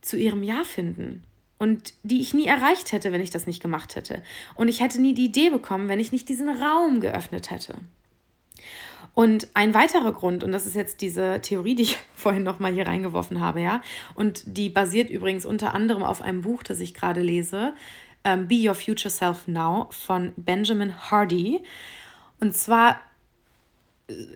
zu 0.00 0.16
ihrem 0.16 0.42
Ja 0.42 0.64
finden 0.64 1.24
und 1.58 1.94
die 2.02 2.20
ich 2.20 2.34
nie 2.34 2.46
erreicht 2.46 2.92
hätte, 2.92 3.12
wenn 3.12 3.20
ich 3.20 3.30
das 3.30 3.46
nicht 3.46 3.62
gemacht 3.62 3.96
hätte. 3.96 4.22
Und 4.54 4.68
ich 4.68 4.80
hätte 4.80 5.00
nie 5.00 5.14
die 5.14 5.26
Idee 5.26 5.50
bekommen, 5.50 5.88
wenn 5.88 6.00
ich 6.00 6.12
nicht 6.12 6.28
diesen 6.28 6.48
Raum 6.48 7.00
geöffnet 7.00 7.50
hätte. 7.50 7.74
Und 9.14 9.48
ein 9.54 9.74
weiterer 9.74 10.12
Grund, 10.12 10.44
und 10.44 10.52
das 10.52 10.64
ist 10.64 10.76
jetzt 10.76 11.00
diese 11.00 11.40
Theorie, 11.40 11.74
die 11.74 11.82
ich 11.82 11.98
vorhin 12.14 12.44
nochmal 12.44 12.72
hier 12.72 12.86
reingeworfen 12.86 13.40
habe, 13.40 13.60
ja, 13.60 13.82
und 14.14 14.42
die 14.46 14.68
basiert 14.68 15.10
übrigens 15.10 15.44
unter 15.44 15.74
anderem 15.74 16.04
auf 16.04 16.22
einem 16.22 16.42
Buch, 16.42 16.62
das 16.62 16.78
ich 16.78 16.94
gerade 16.94 17.20
lese, 17.20 17.74
ähm, 18.22 18.46
Be 18.46 18.68
Your 18.68 18.76
Future 18.76 19.10
Self 19.10 19.48
Now 19.48 19.88
von 19.90 20.32
Benjamin 20.36 21.10
Hardy. 21.10 21.62
Und 22.40 22.56
zwar, 22.56 23.00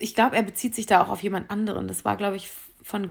ich 0.01 0.15
glaube, 0.15 0.37
er 0.37 0.43
bezieht 0.43 0.75
sich 0.75 0.87
da 0.87 1.03
auch 1.03 1.09
auf 1.09 1.23
jemand 1.23 1.51
anderen. 1.51 1.89
Das 1.89 2.05
war, 2.05 2.17
glaube 2.17 2.37
ich, 2.37 2.51
von 2.83 3.11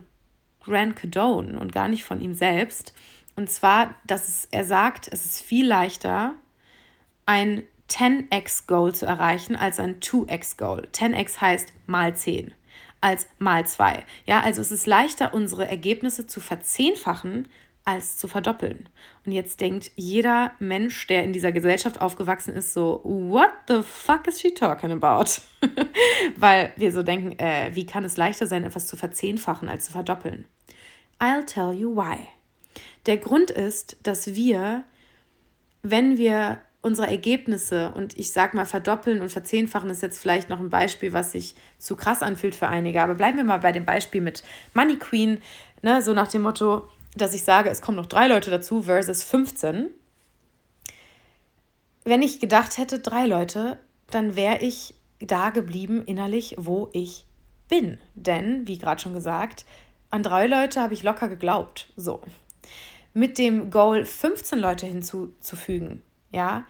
Grant 0.63 0.95
Cadone 0.95 1.59
und 1.59 1.71
gar 1.71 1.87
nicht 1.87 2.03
von 2.03 2.21
ihm 2.21 2.35
selbst. 2.35 2.93
Und 3.35 3.49
zwar, 3.49 3.95
dass 4.05 4.27
es, 4.27 4.47
er 4.51 4.65
sagt, 4.65 5.09
es 5.11 5.25
ist 5.25 5.41
viel 5.41 5.67
leichter, 5.67 6.35
ein 7.25 7.63
10x-Goal 7.89 8.93
zu 8.93 9.05
erreichen 9.05 9.55
als 9.55 9.79
ein 9.79 9.99
2x-Goal. 9.99 10.87
10x 10.93 11.41
heißt 11.41 11.73
mal 11.87 12.15
10 12.15 12.53
als 13.01 13.27
mal 13.39 13.65
2. 13.65 14.05
Ja, 14.25 14.41
also 14.41 14.61
es 14.61 14.71
ist 14.71 14.85
leichter, 14.85 15.33
unsere 15.33 15.67
Ergebnisse 15.67 16.27
zu 16.27 16.39
verzehnfachen, 16.39 17.47
als 17.83 18.17
zu 18.17 18.27
verdoppeln. 18.27 18.89
Und 19.25 19.31
jetzt 19.31 19.59
denkt 19.59 19.91
jeder 19.95 20.51
Mensch, 20.59 21.07
der 21.07 21.23
in 21.23 21.33
dieser 21.33 21.51
Gesellschaft 21.51 22.01
aufgewachsen 22.01 22.53
ist, 22.55 22.73
so, 22.73 23.01
what 23.03 23.51
the 23.67 23.81
fuck 23.83 24.27
is 24.27 24.39
she 24.39 24.53
talking 24.53 24.91
about? 24.91 25.41
Weil 26.37 26.73
wir 26.75 26.91
so 26.91 27.03
denken, 27.03 27.37
äh, 27.39 27.71
wie 27.73 27.85
kann 27.85 28.03
es 28.03 28.17
leichter 28.17 28.47
sein, 28.47 28.63
etwas 28.63 28.87
zu 28.87 28.97
verzehnfachen 28.97 29.67
als 29.67 29.85
zu 29.85 29.91
verdoppeln? 29.91 30.45
I'll 31.19 31.45
tell 31.45 31.73
you 31.73 31.95
why. 31.95 32.27
Der 33.05 33.17
Grund 33.17 33.51
ist, 33.51 33.97
dass 34.03 34.35
wir, 34.35 34.83
wenn 35.81 36.17
wir 36.17 36.61
unsere 36.81 37.07
Ergebnisse 37.07 37.91
und 37.95 38.17
ich 38.17 38.31
sag 38.31 38.53
mal 38.53 38.65
verdoppeln 38.65 39.21
und 39.21 39.31
verzehnfachen 39.31 39.89
ist 39.89 40.01
jetzt 40.01 40.19
vielleicht 40.19 40.49
noch 40.49 40.59
ein 40.59 40.69
Beispiel, 40.69 41.13
was 41.13 41.31
sich 41.31 41.55
zu 41.77 41.95
krass 41.95 42.23
anfühlt 42.23 42.55
für 42.55 42.67
einige, 42.67 43.01
aber 43.01 43.15
bleiben 43.15 43.37
wir 43.37 43.43
mal 43.43 43.59
bei 43.59 43.71
dem 43.71 43.85
Beispiel 43.85 44.21
mit 44.21 44.43
Money 44.73 44.97
Queen, 44.97 45.41
ne, 45.83 46.01
so 46.01 46.13
nach 46.13 46.27
dem 46.27 46.41
Motto, 46.41 46.89
dass 47.15 47.33
ich 47.33 47.43
sage, 47.43 47.69
es 47.69 47.81
kommen 47.81 47.97
noch 47.97 48.05
drei 48.05 48.27
Leute 48.27 48.51
dazu 48.51 48.83
versus 48.83 49.23
15. 49.23 49.89
Wenn 52.03 52.21
ich 52.21 52.39
gedacht 52.39 52.77
hätte, 52.77 52.99
drei 52.99 53.25
Leute, 53.25 53.79
dann 54.07 54.35
wäre 54.35 54.59
ich 54.59 54.95
da 55.19 55.51
geblieben 55.51 56.03
innerlich, 56.05 56.55
wo 56.57 56.89
ich 56.93 57.25
bin. 57.67 57.99
Denn, 58.15 58.67
wie 58.67 58.77
gerade 58.77 59.01
schon 59.01 59.13
gesagt, 59.13 59.65
an 60.09 60.23
drei 60.23 60.47
Leute 60.47 60.81
habe 60.81 60.93
ich 60.93 61.03
locker 61.03 61.29
geglaubt. 61.29 61.91
So. 61.95 62.21
Mit 63.13 63.37
dem 63.37 63.69
Goal 63.69 64.05
15 64.05 64.57
Leute 64.57 64.87
hinzuzufügen, 64.87 66.01
ja. 66.31 66.65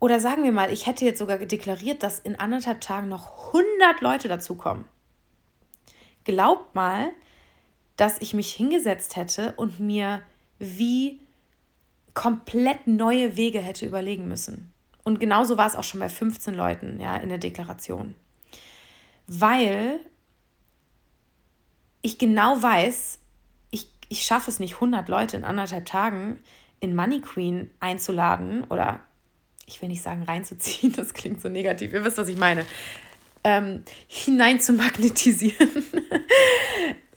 Oder 0.00 0.20
sagen 0.20 0.44
wir 0.44 0.52
mal, 0.52 0.72
ich 0.72 0.86
hätte 0.86 1.04
jetzt 1.04 1.18
sogar 1.18 1.38
deklariert, 1.38 2.02
dass 2.02 2.20
in 2.20 2.38
anderthalb 2.38 2.80
Tagen 2.80 3.08
noch 3.08 3.52
100 3.52 4.00
Leute 4.00 4.28
dazukommen 4.28 4.84
glaubt 6.28 6.74
mal, 6.74 7.10
dass 7.98 8.20
ich 8.20 8.32
mich 8.32 8.52
hingesetzt 8.52 9.16
hätte 9.16 9.52
und 9.56 9.80
mir 9.80 10.22
wie 10.58 11.20
komplett 12.14 12.86
neue 12.86 13.36
Wege 13.36 13.60
hätte 13.60 13.84
überlegen 13.84 14.26
müssen. 14.26 14.72
Und 15.04 15.20
genauso 15.20 15.56
war 15.58 15.66
es 15.66 15.76
auch 15.76 15.84
schon 15.84 16.00
bei 16.00 16.08
15 16.08 16.54
Leuten 16.54 17.00
ja, 17.00 17.16
in 17.16 17.28
der 17.28 17.38
Deklaration. 17.38 18.14
Weil 19.26 20.00
ich 22.02 22.18
genau 22.18 22.62
weiß, 22.62 23.18
ich, 23.70 23.88
ich 24.08 24.22
schaffe 24.22 24.50
es 24.50 24.58
nicht, 24.58 24.74
100 24.74 25.08
Leute 25.08 25.36
in 25.36 25.44
anderthalb 25.44 25.86
Tagen 25.86 26.38
in 26.80 26.94
Money 26.94 27.20
Queen 27.20 27.70
einzuladen 27.80 28.64
oder 28.64 29.00
ich 29.66 29.82
will 29.82 29.88
nicht 29.88 30.02
sagen 30.02 30.22
reinzuziehen, 30.22 30.92
das 30.96 31.14
klingt 31.14 31.40
so 31.40 31.48
negativ, 31.48 31.92
ihr 31.92 32.04
wisst, 32.04 32.18
was 32.18 32.28
ich 32.28 32.38
meine, 32.38 32.64
ähm, 33.44 33.84
hinein 34.06 34.60
zu 34.60 34.72
magnetisieren, 34.72 35.68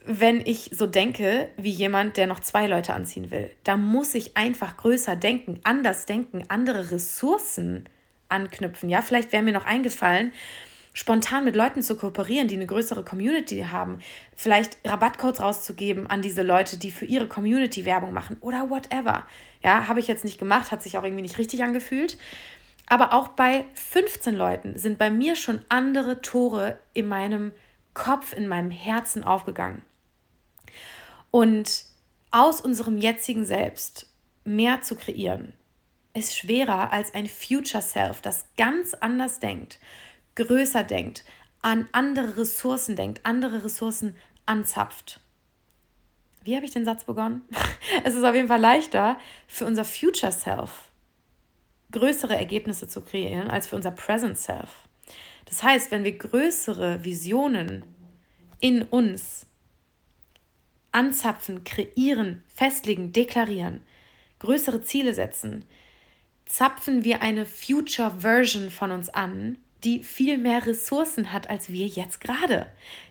wenn 0.04 0.40
ich 0.40 0.70
so 0.72 0.86
denke 0.86 1.48
wie 1.56 1.70
jemand, 1.70 2.16
der 2.16 2.26
noch 2.26 2.40
zwei 2.40 2.66
Leute 2.66 2.94
anziehen 2.94 3.30
will. 3.30 3.50
Da 3.64 3.76
muss 3.76 4.14
ich 4.14 4.36
einfach 4.36 4.76
größer 4.76 5.16
denken, 5.16 5.60
anders 5.64 6.06
denken, 6.06 6.44
andere 6.48 6.90
Ressourcen 6.90 7.88
anknüpfen. 8.28 8.88
Ja, 8.88 9.02
vielleicht 9.02 9.32
wäre 9.32 9.42
mir 9.42 9.52
noch 9.52 9.66
eingefallen, 9.66 10.32
spontan 10.92 11.44
mit 11.44 11.56
Leuten 11.56 11.82
zu 11.82 11.96
kooperieren, 11.96 12.48
die 12.48 12.56
eine 12.56 12.66
größere 12.66 13.04
Community 13.04 13.66
haben, 13.70 14.00
vielleicht 14.36 14.78
Rabattcodes 14.84 15.40
rauszugeben 15.40 16.06
an 16.06 16.22
diese 16.22 16.42
Leute, 16.42 16.78
die 16.78 16.90
für 16.90 17.04
ihre 17.04 17.28
Community 17.28 17.84
Werbung 17.84 18.12
machen 18.12 18.36
oder 18.40 18.70
whatever. 18.70 19.26
Ja, 19.62 19.86
habe 19.88 20.00
ich 20.00 20.08
jetzt 20.08 20.24
nicht 20.24 20.38
gemacht, 20.38 20.72
hat 20.72 20.82
sich 20.82 20.98
auch 20.98 21.04
irgendwie 21.04 21.22
nicht 21.22 21.38
richtig 21.38 21.62
angefühlt. 21.62 22.18
Aber 22.88 23.12
auch 23.14 23.28
bei 23.28 23.64
15 23.74 24.34
Leuten 24.34 24.76
sind 24.76 24.98
bei 24.98 25.08
mir 25.08 25.36
schon 25.36 25.60
andere 25.68 26.20
Tore 26.20 26.78
in 26.92 27.08
meinem 27.08 27.52
Kopf, 27.94 28.32
in 28.32 28.48
meinem 28.48 28.70
Herzen 28.70 29.22
aufgegangen. 29.22 29.82
Und 31.32 31.86
aus 32.30 32.60
unserem 32.60 32.98
jetzigen 32.98 33.44
Selbst 33.44 34.06
mehr 34.44 34.82
zu 34.82 34.94
kreieren, 34.94 35.54
ist 36.14 36.36
schwerer 36.36 36.92
als 36.92 37.12
ein 37.12 37.26
Future 37.26 37.82
Self, 37.82 38.20
das 38.20 38.44
ganz 38.56 38.94
anders 38.94 39.40
denkt, 39.40 39.80
größer 40.36 40.84
denkt, 40.84 41.24
an 41.60 41.88
andere 41.90 42.36
Ressourcen 42.36 42.94
denkt, 42.94 43.24
andere 43.24 43.64
Ressourcen 43.64 44.14
anzapft. 44.46 45.18
Wie 46.44 46.54
habe 46.54 46.66
ich 46.66 46.72
den 46.72 46.84
Satz 46.84 47.04
begonnen? 47.04 47.42
es 48.04 48.14
ist 48.14 48.24
auf 48.24 48.34
jeden 48.36 48.48
Fall 48.48 48.60
leichter 48.60 49.18
für 49.48 49.66
unser 49.66 49.84
Future 49.84 50.30
Self 50.30 50.92
größere 51.92 52.34
Ergebnisse 52.34 52.88
zu 52.88 53.02
kreieren 53.02 53.48
als 53.48 53.68
für 53.68 53.76
unser 53.76 53.92
Present 53.92 54.38
Self. 54.38 54.88
Das 55.44 55.62
heißt, 55.62 55.90
wenn 55.90 56.04
wir 56.04 56.16
größere 56.16 57.04
Visionen 57.04 57.84
in 58.58 58.82
uns 58.82 59.46
anzapfen, 60.92 61.64
kreieren, 61.64 62.42
festlegen, 62.54 63.12
deklarieren, 63.12 63.82
größere 64.38 64.82
Ziele 64.82 65.14
setzen, 65.14 65.64
zapfen 66.46 67.04
wir 67.04 67.22
eine 67.22 67.46
Future 67.46 68.20
Version 68.20 68.70
von 68.70 68.90
uns 68.90 69.08
an, 69.08 69.58
die 69.84 70.04
viel 70.04 70.38
mehr 70.38 70.64
Ressourcen 70.64 71.32
hat 71.32 71.50
als 71.50 71.70
wir 71.70 71.86
jetzt 71.86 72.20
gerade. 72.20 72.66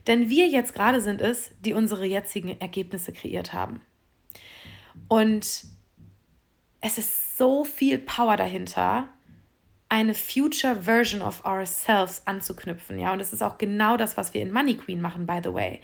Denn 0.07 0.29
wir 0.29 0.47
jetzt 0.47 0.73
gerade 0.73 1.01
sind 1.01 1.21
es, 1.21 1.51
die 1.59 1.73
unsere 1.73 2.05
jetzigen 2.05 2.59
Ergebnisse 2.61 3.11
kreiert 3.11 3.51
haben. 3.51 3.81
Und 5.07 5.65
es 6.79 6.97
ist 6.97 7.38
so 7.38 7.63
viel 7.63 7.97
Power 7.97 8.38
dahinter, 8.38 9.09
eine 9.89 10.13
Future 10.13 10.83
Version 10.83 11.21
of 11.21 11.43
ourselves 11.43 12.21
anzuknüpfen. 12.25 12.97
Ja, 12.97 13.11
und 13.11 13.19
es 13.19 13.33
ist 13.33 13.43
auch 13.43 13.57
genau 13.57 13.97
das, 13.97 14.15
was 14.15 14.33
wir 14.33 14.41
in 14.41 14.53
Money 14.53 14.77
Queen 14.77 15.01
machen, 15.01 15.25
by 15.25 15.41
the 15.43 15.53
way. 15.53 15.81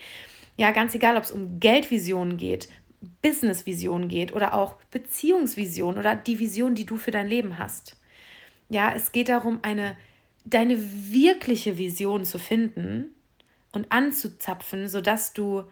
Ja, 0.57 0.71
ganz 0.71 0.93
egal, 0.95 1.17
ob 1.17 1.23
es 1.23 1.31
um 1.31 1.59
Geldvisionen 1.59 2.37
geht, 2.37 2.67
Businessvisionen 3.21 4.09
geht 4.09 4.33
oder 4.33 4.53
auch 4.53 4.75
Beziehungsvisionen 4.91 5.99
oder 5.99 6.15
die 6.15 6.39
Vision, 6.39 6.75
die 6.75 6.85
du 6.85 6.97
für 6.97 7.11
dein 7.11 7.27
Leben 7.27 7.59
hast. 7.59 7.95
Ja, 8.69 8.93
es 8.93 9.11
geht 9.11 9.29
darum, 9.29 9.59
eine 9.61 9.95
deine 10.49 10.77
wirkliche 11.11 11.77
Vision 11.77 12.25
zu 12.25 12.39
finden 12.39 13.13
und 13.71 13.91
anzuzapfen, 13.91 14.87
sodass 14.87 15.33
du 15.33 15.63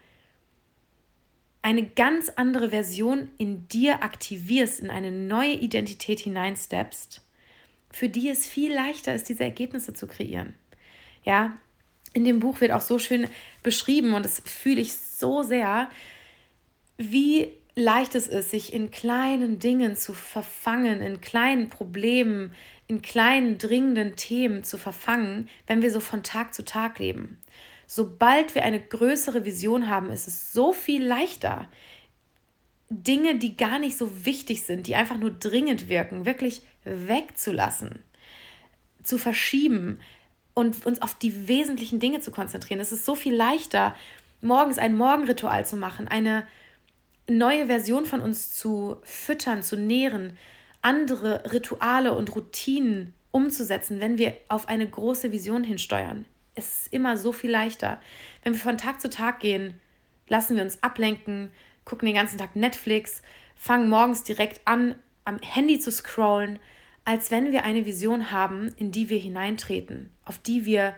eine 1.62 1.84
ganz 1.84 2.28
andere 2.36 2.70
Version 2.70 3.30
in 3.38 3.66
dir 3.68 4.02
aktivierst, 4.02 4.80
in 4.80 4.90
eine 4.90 5.10
neue 5.10 5.54
Identität 5.54 6.20
hineinsteppst, 6.20 7.22
für 7.90 8.08
die 8.08 8.28
es 8.28 8.46
viel 8.46 8.72
leichter 8.72 9.14
ist, 9.14 9.28
diese 9.28 9.44
Ergebnisse 9.44 9.94
zu 9.94 10.06
kreieren. 10.06 10.54
Ja, 11.24 11.56
in 12.16 12.24
dem 12.24 12.40
Buch 12.40 12.62
wird 12.62 12.72
auch 12.72 12.80
so 12.80 12.98
schön 12.98 13.28
beschrieben 13.62 14.14
und 14.14 14.24
das 14.24 14.40
fühle 14.46 14.80
ich 14.80 14.94
so 14.94 15.42
sehr, 15.42 15.90
wie 16.96 17.52
leicht 17.74 18.14
es 18.14 18.26
ist, 18.26 18.50
sich 18.50 18.72
in 18.72 18.90
kleinen 18.90 19.58
Dingen 19.58 19.96
zu 19.96 20.14
verfangen, 20.14 21.02
in 21.02 21.20
kleinen 21.20 21.68
Problemen, 21.68 22.54
in 22.86 23.02
kleinen 23.02 23.58
dringenden 23.58 24.16
Themen 24.16 24.64
zu 24.64 24.78
verfangen, 24.78 25.50
wenn 25.66 25.82
wir 25.82 25.90
so 25.90 26.00
von 26.00 26.22
Tag 26.22 26.54
zu 26.54 26.64
Tag 26.64 26.98
leben. 26.98 27.38
Sobald 27.86 28.54
wir 28.54 28.62
eine 28.62 28.80
größere 28.80 29.44
Vision 29.44 29.90
haben, 29.90 30.10
ist 30.10 30.26
es 30.26 30.54
so 30.54 30.72
viel 30.72 31.04
leichter, 31.04 31.68
Dinge, 32.88 33.36
die 33.36 33.58
gar 33.58 33.78
nicht 33.78 33.98
so 33.98 34.24
wichtig 34.24 34.62
sind, 34.62 34.86
die 34.86 34.94
einfach 34.94 35.18
nur 35.18 35.32
dringend 35.32 35.90
wirken, 35.90 36.24
wirklich 36.24 36.62
wegzulassen, 36.84 37.98
zu 39.02 39.18
verschieben, 39.18 39.98
und 40.56 40.86
uns 40.86 41.02
auf 41.02 41.14
die 41.14 41.48
wesentlichen 41.48 42.00
Dinge 42.00 42.20
zu 42.20 42.30
konzentrieren. 42.30 42.80
Es 42.80 42.90
ist 42.90 43.04
so 43.04 43.14
viel 43.14 43.34
leichter, 43.34 43.94
morgens 44.40 44.78
ein 44.78 44.96
Morgenritual 44.96 45.66
zu 45.66 45.76
machen, 45.76 46.08
eine 46.08 46.46
neue 47.28 47.66
Version 47.66 48.06
von 48.06 48.22
uns 48.22 48.54
zu 48.54 48.96
füttern, 49.02 49.62
zu 49.62 49.76
nähren, 49.76 50.38
andere 50.80 51.52
Rituale 51.52 52.14
und 52.16 52.34
Routinen 52.34 53.12
umzusetzen, 53.32 54.00
wenn 54.00 54.16
wir 54.16 54.34
auf 54.48 54.66
eine 54.66 54.88
große 54.88 55.30
Vision 55.30 55.62
hinsteuern. 55.62 56.24
Es 56.54 56.84
ist 56.84 56.92
immer 56.92 57.18
so 57.18 57.32
viel 57.32 57.50
leichter. 57.50 58.00
Wenn 58.42 58.54
wir 58.54 58.60
von 58.60 58.78
Tag 58.78 59.02
zu 59.02 59.10
Tag 59.10 59.40
gehen, 59.40 59.78
lassen 60.26 60.56
wir 60.56 60.62
uns 60.62 60.82
ablenken, 60.82 61.50
gucken 61.84 62.06
den 62.06 62.14
ganzen 62.14 62.38
Tag 62.38 62.56
Netflix, 62.56 63.20
fangen 63.56 63.90
morgens 63.90 64.24
direkt 64.24 64.62
an, 64.64 64.94
am 65.26 65.38
Handy 65.40 65.78
zu 65.78 65.92
scrollen, 65.92 66.58
als 67.06 67.30
wenn 67.30 67.52
wir 67.52 67.64
eine 67.64 67.86
Vision 67.86 68.32
haben, 68.32 68.74
in 68.76 68.90
die 68.90 69.08
wir 69.08 69.18
hineintreten, 69.18 70.10
auf 70.24 70.38
die 70.38 70.66
wir 70.66 70.94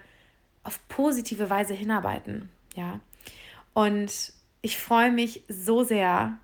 auf 0.64 0.80
positive 0.88 1.50
Weise 1.50 1.74
hinarbeiten. 1.74 2.48
Ja. 2.74 3.00
Und 3.74 4.32
ich 4.62 4.78
freue 4.78 5.12
mich 5.12 5.44
so 5.48 5.84
sehr 5.84 6.38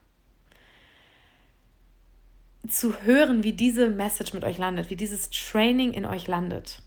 zu 2.69 3.03
hören, 3.03 3.43
wie 3.43 3.55
diese 3.55 3.89
Message 3.89 4.35
mit 4.35 4.45
euch 4.45 4.59
landet, 4.59 4.91
wie 4.91 4.97
dieses 4.97 5.31
Training 5.31 5.95
in 5.95 6.05
euch 6.05 6.27
landet. 6.27 6.83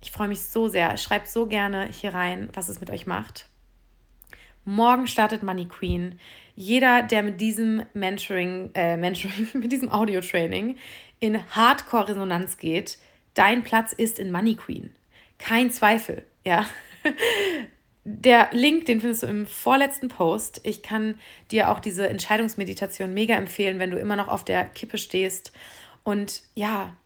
Ich 0.00 0.12
freue 0.12 0.28
mich 0.28 0.40
so 0.40 0.68
sehr. 0.68 0.96
Schreibt 0.98 1.28
so 1.28 1.46
gerne 1.46 1.88
hier 1.88 2.14
rein, 2.14 2.48
was 2.54 2.68
es 2.68 2.80
mit 2.80 2.90
euch 2.90 3.08
macht. 3.08 3.48
Morgen 4.64 5.08
startet 5.08 5.42
Money 5.42 5.66
Queen. 5.66 6.20
Jeder, 6.54 7.02
der 7.02 7.24
mit 7.24 7.40
diesem 7.40 7.82
Mentoring, 7.92 8.70
äh, 8.74 8.96
Mentoring, 8.98 9.48
mit 9.54 9.72
diesem 9.72 9.90
Audio-Training 9.90 10.76
in 11.20 11.38
Hardcore-Resonanz 11.54 12.56
geht, 12.56 12.98
dein 13.34 13.62
Platz 13.62 13.92
ist 13.92 14.18
in 14.18 14.32
Money 14.32 14.56
Queen. 14.56 14.94
Kein 15.38 15.70
Zweifel, 15.70 16.26
ja. 16.44 16.66
Der 18.04 18.48
Link, 18.52 18.86
den 18.86 19.00
findest 19.00 19.22
du 19.22 19.26
im 19.26 19.46
vorletzten 19.46 20.08
Post. 20.08 20.62
Ich 20.64 20.82
kann 20.82 21.16
dir 21.50 21.70
auch 21.70 21.80
diese 21.80 22.08
Entscheidungsmeditation 22.08 23.12
mega 23.12 23.36
empfehlen, 23.36 23.78
wenn 23.78 23.90
du 23.90 23.98
immer 23.98 24.16
noch 24.16 24.28
auf 24.28 24.42
der 24.42 24.64
Kippe 24.64 24.96
stehst. 24.96 25.52
Und 26.02 26.42
ja, 26.54 26.96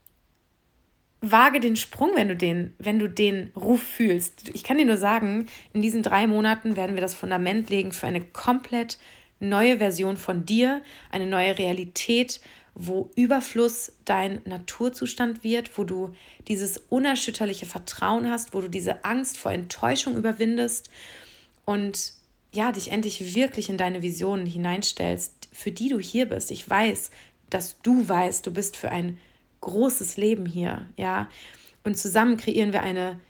wage 1.20 1.60
den 1.60 1.76
Sprung, 1.76 2.10
wenn 2.14 2.28
du 2.28 2.36
den, 2.36 2.74
wenn 2.78 2.98
du 2.98 3.08
den 3.08 3.50
Ruf 3.56 3.82
fühlst. 3.82 4.50
Ich 4.54 4.62
kann 4.62 4.78
dir 4.78 4.86
nur 4.86 4.96
sagen, 4.96 5.46
in 5.72 5.82
diesen 5.82 6.02
drei 6.02 6.26
Monaten 6.26 6.76
werden 6.76 6.94
wir 6.94 7.02
das 7.02 7.14
Fundament 7.14 7.70
legen 7.70 7.92
für 7.92 8.06
eine 8.06 8.20
komplett 8.20 8.98
neue 9.40 9.78
Version 9.78 10.16
von 10.16 10.46
dir, 10.46 10.82
eine 11.10 11.26
neue 11.26 11.58
Realität, 11.58 12.40
wo 12.74 13.10
Überfluss 13.14 13.92
dein 14.04 14.40
Naturzustand 14.44 15.44
wird, 15.44 15.78
wo 15.78 15.84
du 15.84 16.14
dieses 16.48 16.78
unerschütterliche 16.88 17.66
Vertrauen 17.66 18.28
hast, 18.28 18.52
wo 18.52 18.60
du 18.60 18.68
diese 18.68 19.04
Angst 19.04 19.38
vor 19.38 19.52
Enttäuschung 19.52 20.16
überwindest 20.16 20.90
und 21.64 22.14
ja, 22.52 22.72
dich 22.72 22.90
endlich 22.90 23.34
wirklich 23.34 23.68
in 23.68 23.76
deine 23.76 24.02
Visionen 24.02 24.46
hineinstellst, 24.46 25.48
für 25.52 25.72
die 25.72 25.88
du 25.88 25.98
hier 25.98 26.26
bist. 26.26 26.50
Ich 26.50 26.68
weiß, 26.68 27.10
dass 27.50 27.80
du 27.82 28.08
weißt, 28.08 28.46
du 28.46 28.52
bist 28.52 28.76
für 28.76 28.90
ein 28.90 29.18
großes 29.60 30.16
Leben 30.16 30.46
hier, 30.46 30.86
ja. 30.96 31.28
Und 31.84 31.98
zusammen 31.98 32.36
kreieren 32.36 32.72
wir 32.72 32.82
eine 32.82 33.20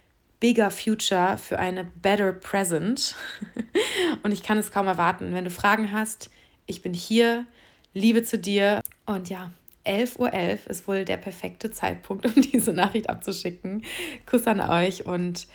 bigger 0.41 0.71
future 0.71 1.39
für 1.39 1.59
eine 1.59 1.85
better 1.85 2.33
present. 2.33 3.17
und 4.23 4.33
ich 4.33 4.43
kann 4.43 4.59
es 4.59 4.71
kaum 4.71 4.87
erwarten. 4.87 5.33
Wenn 5.33 5.45
du 5.45 5.51
Fragen 5.51 5.93
hast, 5.93 6.31
ich 6.67 6.83
bin 6.83 6.95
hier. 6.95 7.47
Liebe 7.95 8.25
zu 8.25 8.39
dir. 8.39 8.81
Und 9.07 9.29
ja, 9.29 9.51
11.11 9.85 10.19
Uhr 10.19 10.29
.11 10.33 10.67
ist 10.69 10.89
wohl 10.89 11.05
der 11.05 11.19
perfekte 11.19 11.71
Zeitpunkt, 11.71 12.27
um 12.37 12.41
diese 12.41 12.73
Nachricht 12.73 13.11
abzuschicken. 13.11 13.85
Kuss 14.27 14.47
an 14.47 14.61
euch 14.61 15.07
und 15.07 15.47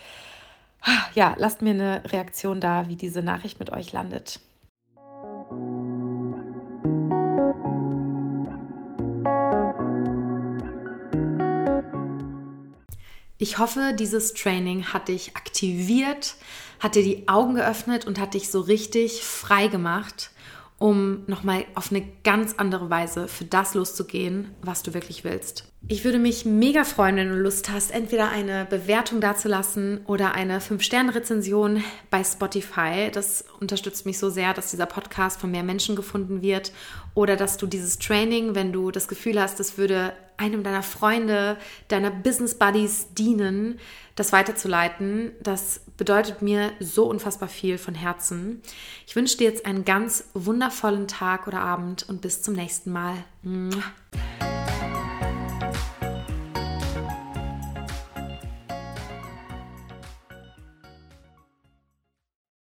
Ja, 1.16 1.36
lasst 1.38 1.62
mir 1.62 1.72
eine 1.72 2.04
Reaktion 2.06 2.62
da, 2.62 2.88
wie 2.88 2.96
diese 2.96 3.22
Nachricht 3.22 3.60
mit 3.60 3.72
euch 3.72 3.92
landet. 3.92 4.40
Ich 13.42 13.58
hoffe, 13.58 13.94
dieses 13.98 14.34
Training 14.34 14.88
hat 14.88 15.08
dich 15.08 15.36
aktiviert, 15.38 16.36
hat 16.80 16.96
dir 16.96 17.04
die 17.04 17.28
Augen 17.30 17.56
geöffnet 17.56 18.06
und 18.06 18.20
hat 18.20 18.34
dich 18.34 18.50
so 18.50 18.60
richtig 18.60 19.24
frei 19.24 19.68
gemacht, 19.68 20.32
um 20.80 21.24
nochmal 21.28 21.66
auf 21.76 21.92
eine 21.92 22.04
ganz 22.24 22.56
andere 22.58 22.90
Weise 22.90 23.28
für 23.28 23.46
das 23.46 23.74
loszugehen, 23.74 24.56
was 24.62 24.82
du 24.82 24.94
wirklich 24.94 25.26
willst. 25.26 25.66
Ich 25.88 26.04
würde 26.04 26.20
mich 26.20 26.46
mega 26.46 26.84
freuen, 26.84 27.18
wenn 27.18 27.30
du 27.30 27.36
Lust 27.36 27.70
hast, 27.70 27.92
entweder 27.92 28.30
eine 28.30 28.66
Bewertung 28.66 29.22
dazulassen 29.22 30.02
oder 30.06 30.34
eine 30.34 30.60
5-Sterne-Rezension 30.60 31.84
bei 32.10 32.24
Spotify. 32.24 33.10
Das 33.12 33.46
unterstützt 33.60 34.06
mich 34.06 34.20
so 34.20 34.30
sehr, 34.30 34.54
dass 34.54 34.72
dieser 34.72 34.86
Podcast 34.86 35.40
von 35.40 35.52
mehr 35.52 35.64
Menschen 35.64 35.96
gefunden 35.96 36.42
wird. 36.42 36.72
Oder 37.14 37.36
dass 37.36 37.58
du 37.58 37.66
dieses 37.66 37.98
Training, 37.98 38.56
wenn 38.56 38.72
du 38.72 38.92
das 38.92 39.08
Gefühl 39.08 39.40
hast, 39.40 39.60
es 39.60 39.78
würde 39.78 40.14
einem 40.38 40.64
deiner 40.64 40.84
Freunde, 40.84 41.58
deiner 41.90 42.12
Business 42.12 42.56
Buddies 42.56 43.14
dienen, 43.14 43.80
das 44.16 44.32
weiterzuleiten. 44.32 45.32
Das 45.42 45.82
bedeutet 46.00 46.42
mir 46.42 46.72
so 46.80 47.06
unfassbar 47.06 47.50
viel 47.50 47.78
von 47.78 47.94
Herzen. 47.94 48.62
Ich 49.06 49.16
wünsche 49.16 49.38
dir 49.38 49.44
jetzt 49.44 49.66
einen 49.66 49.86
ganz 49.86 50.30
wundervollen 50.34 51.08
Tag 51.08 51.46
oder 51.46 51.60
Abend 51.60 52.08
und 52.08 52.22
bis 52.22 52.42
zum 52.42 52.56
nächsten 52.56 52.92
Mal. 52.92 53.18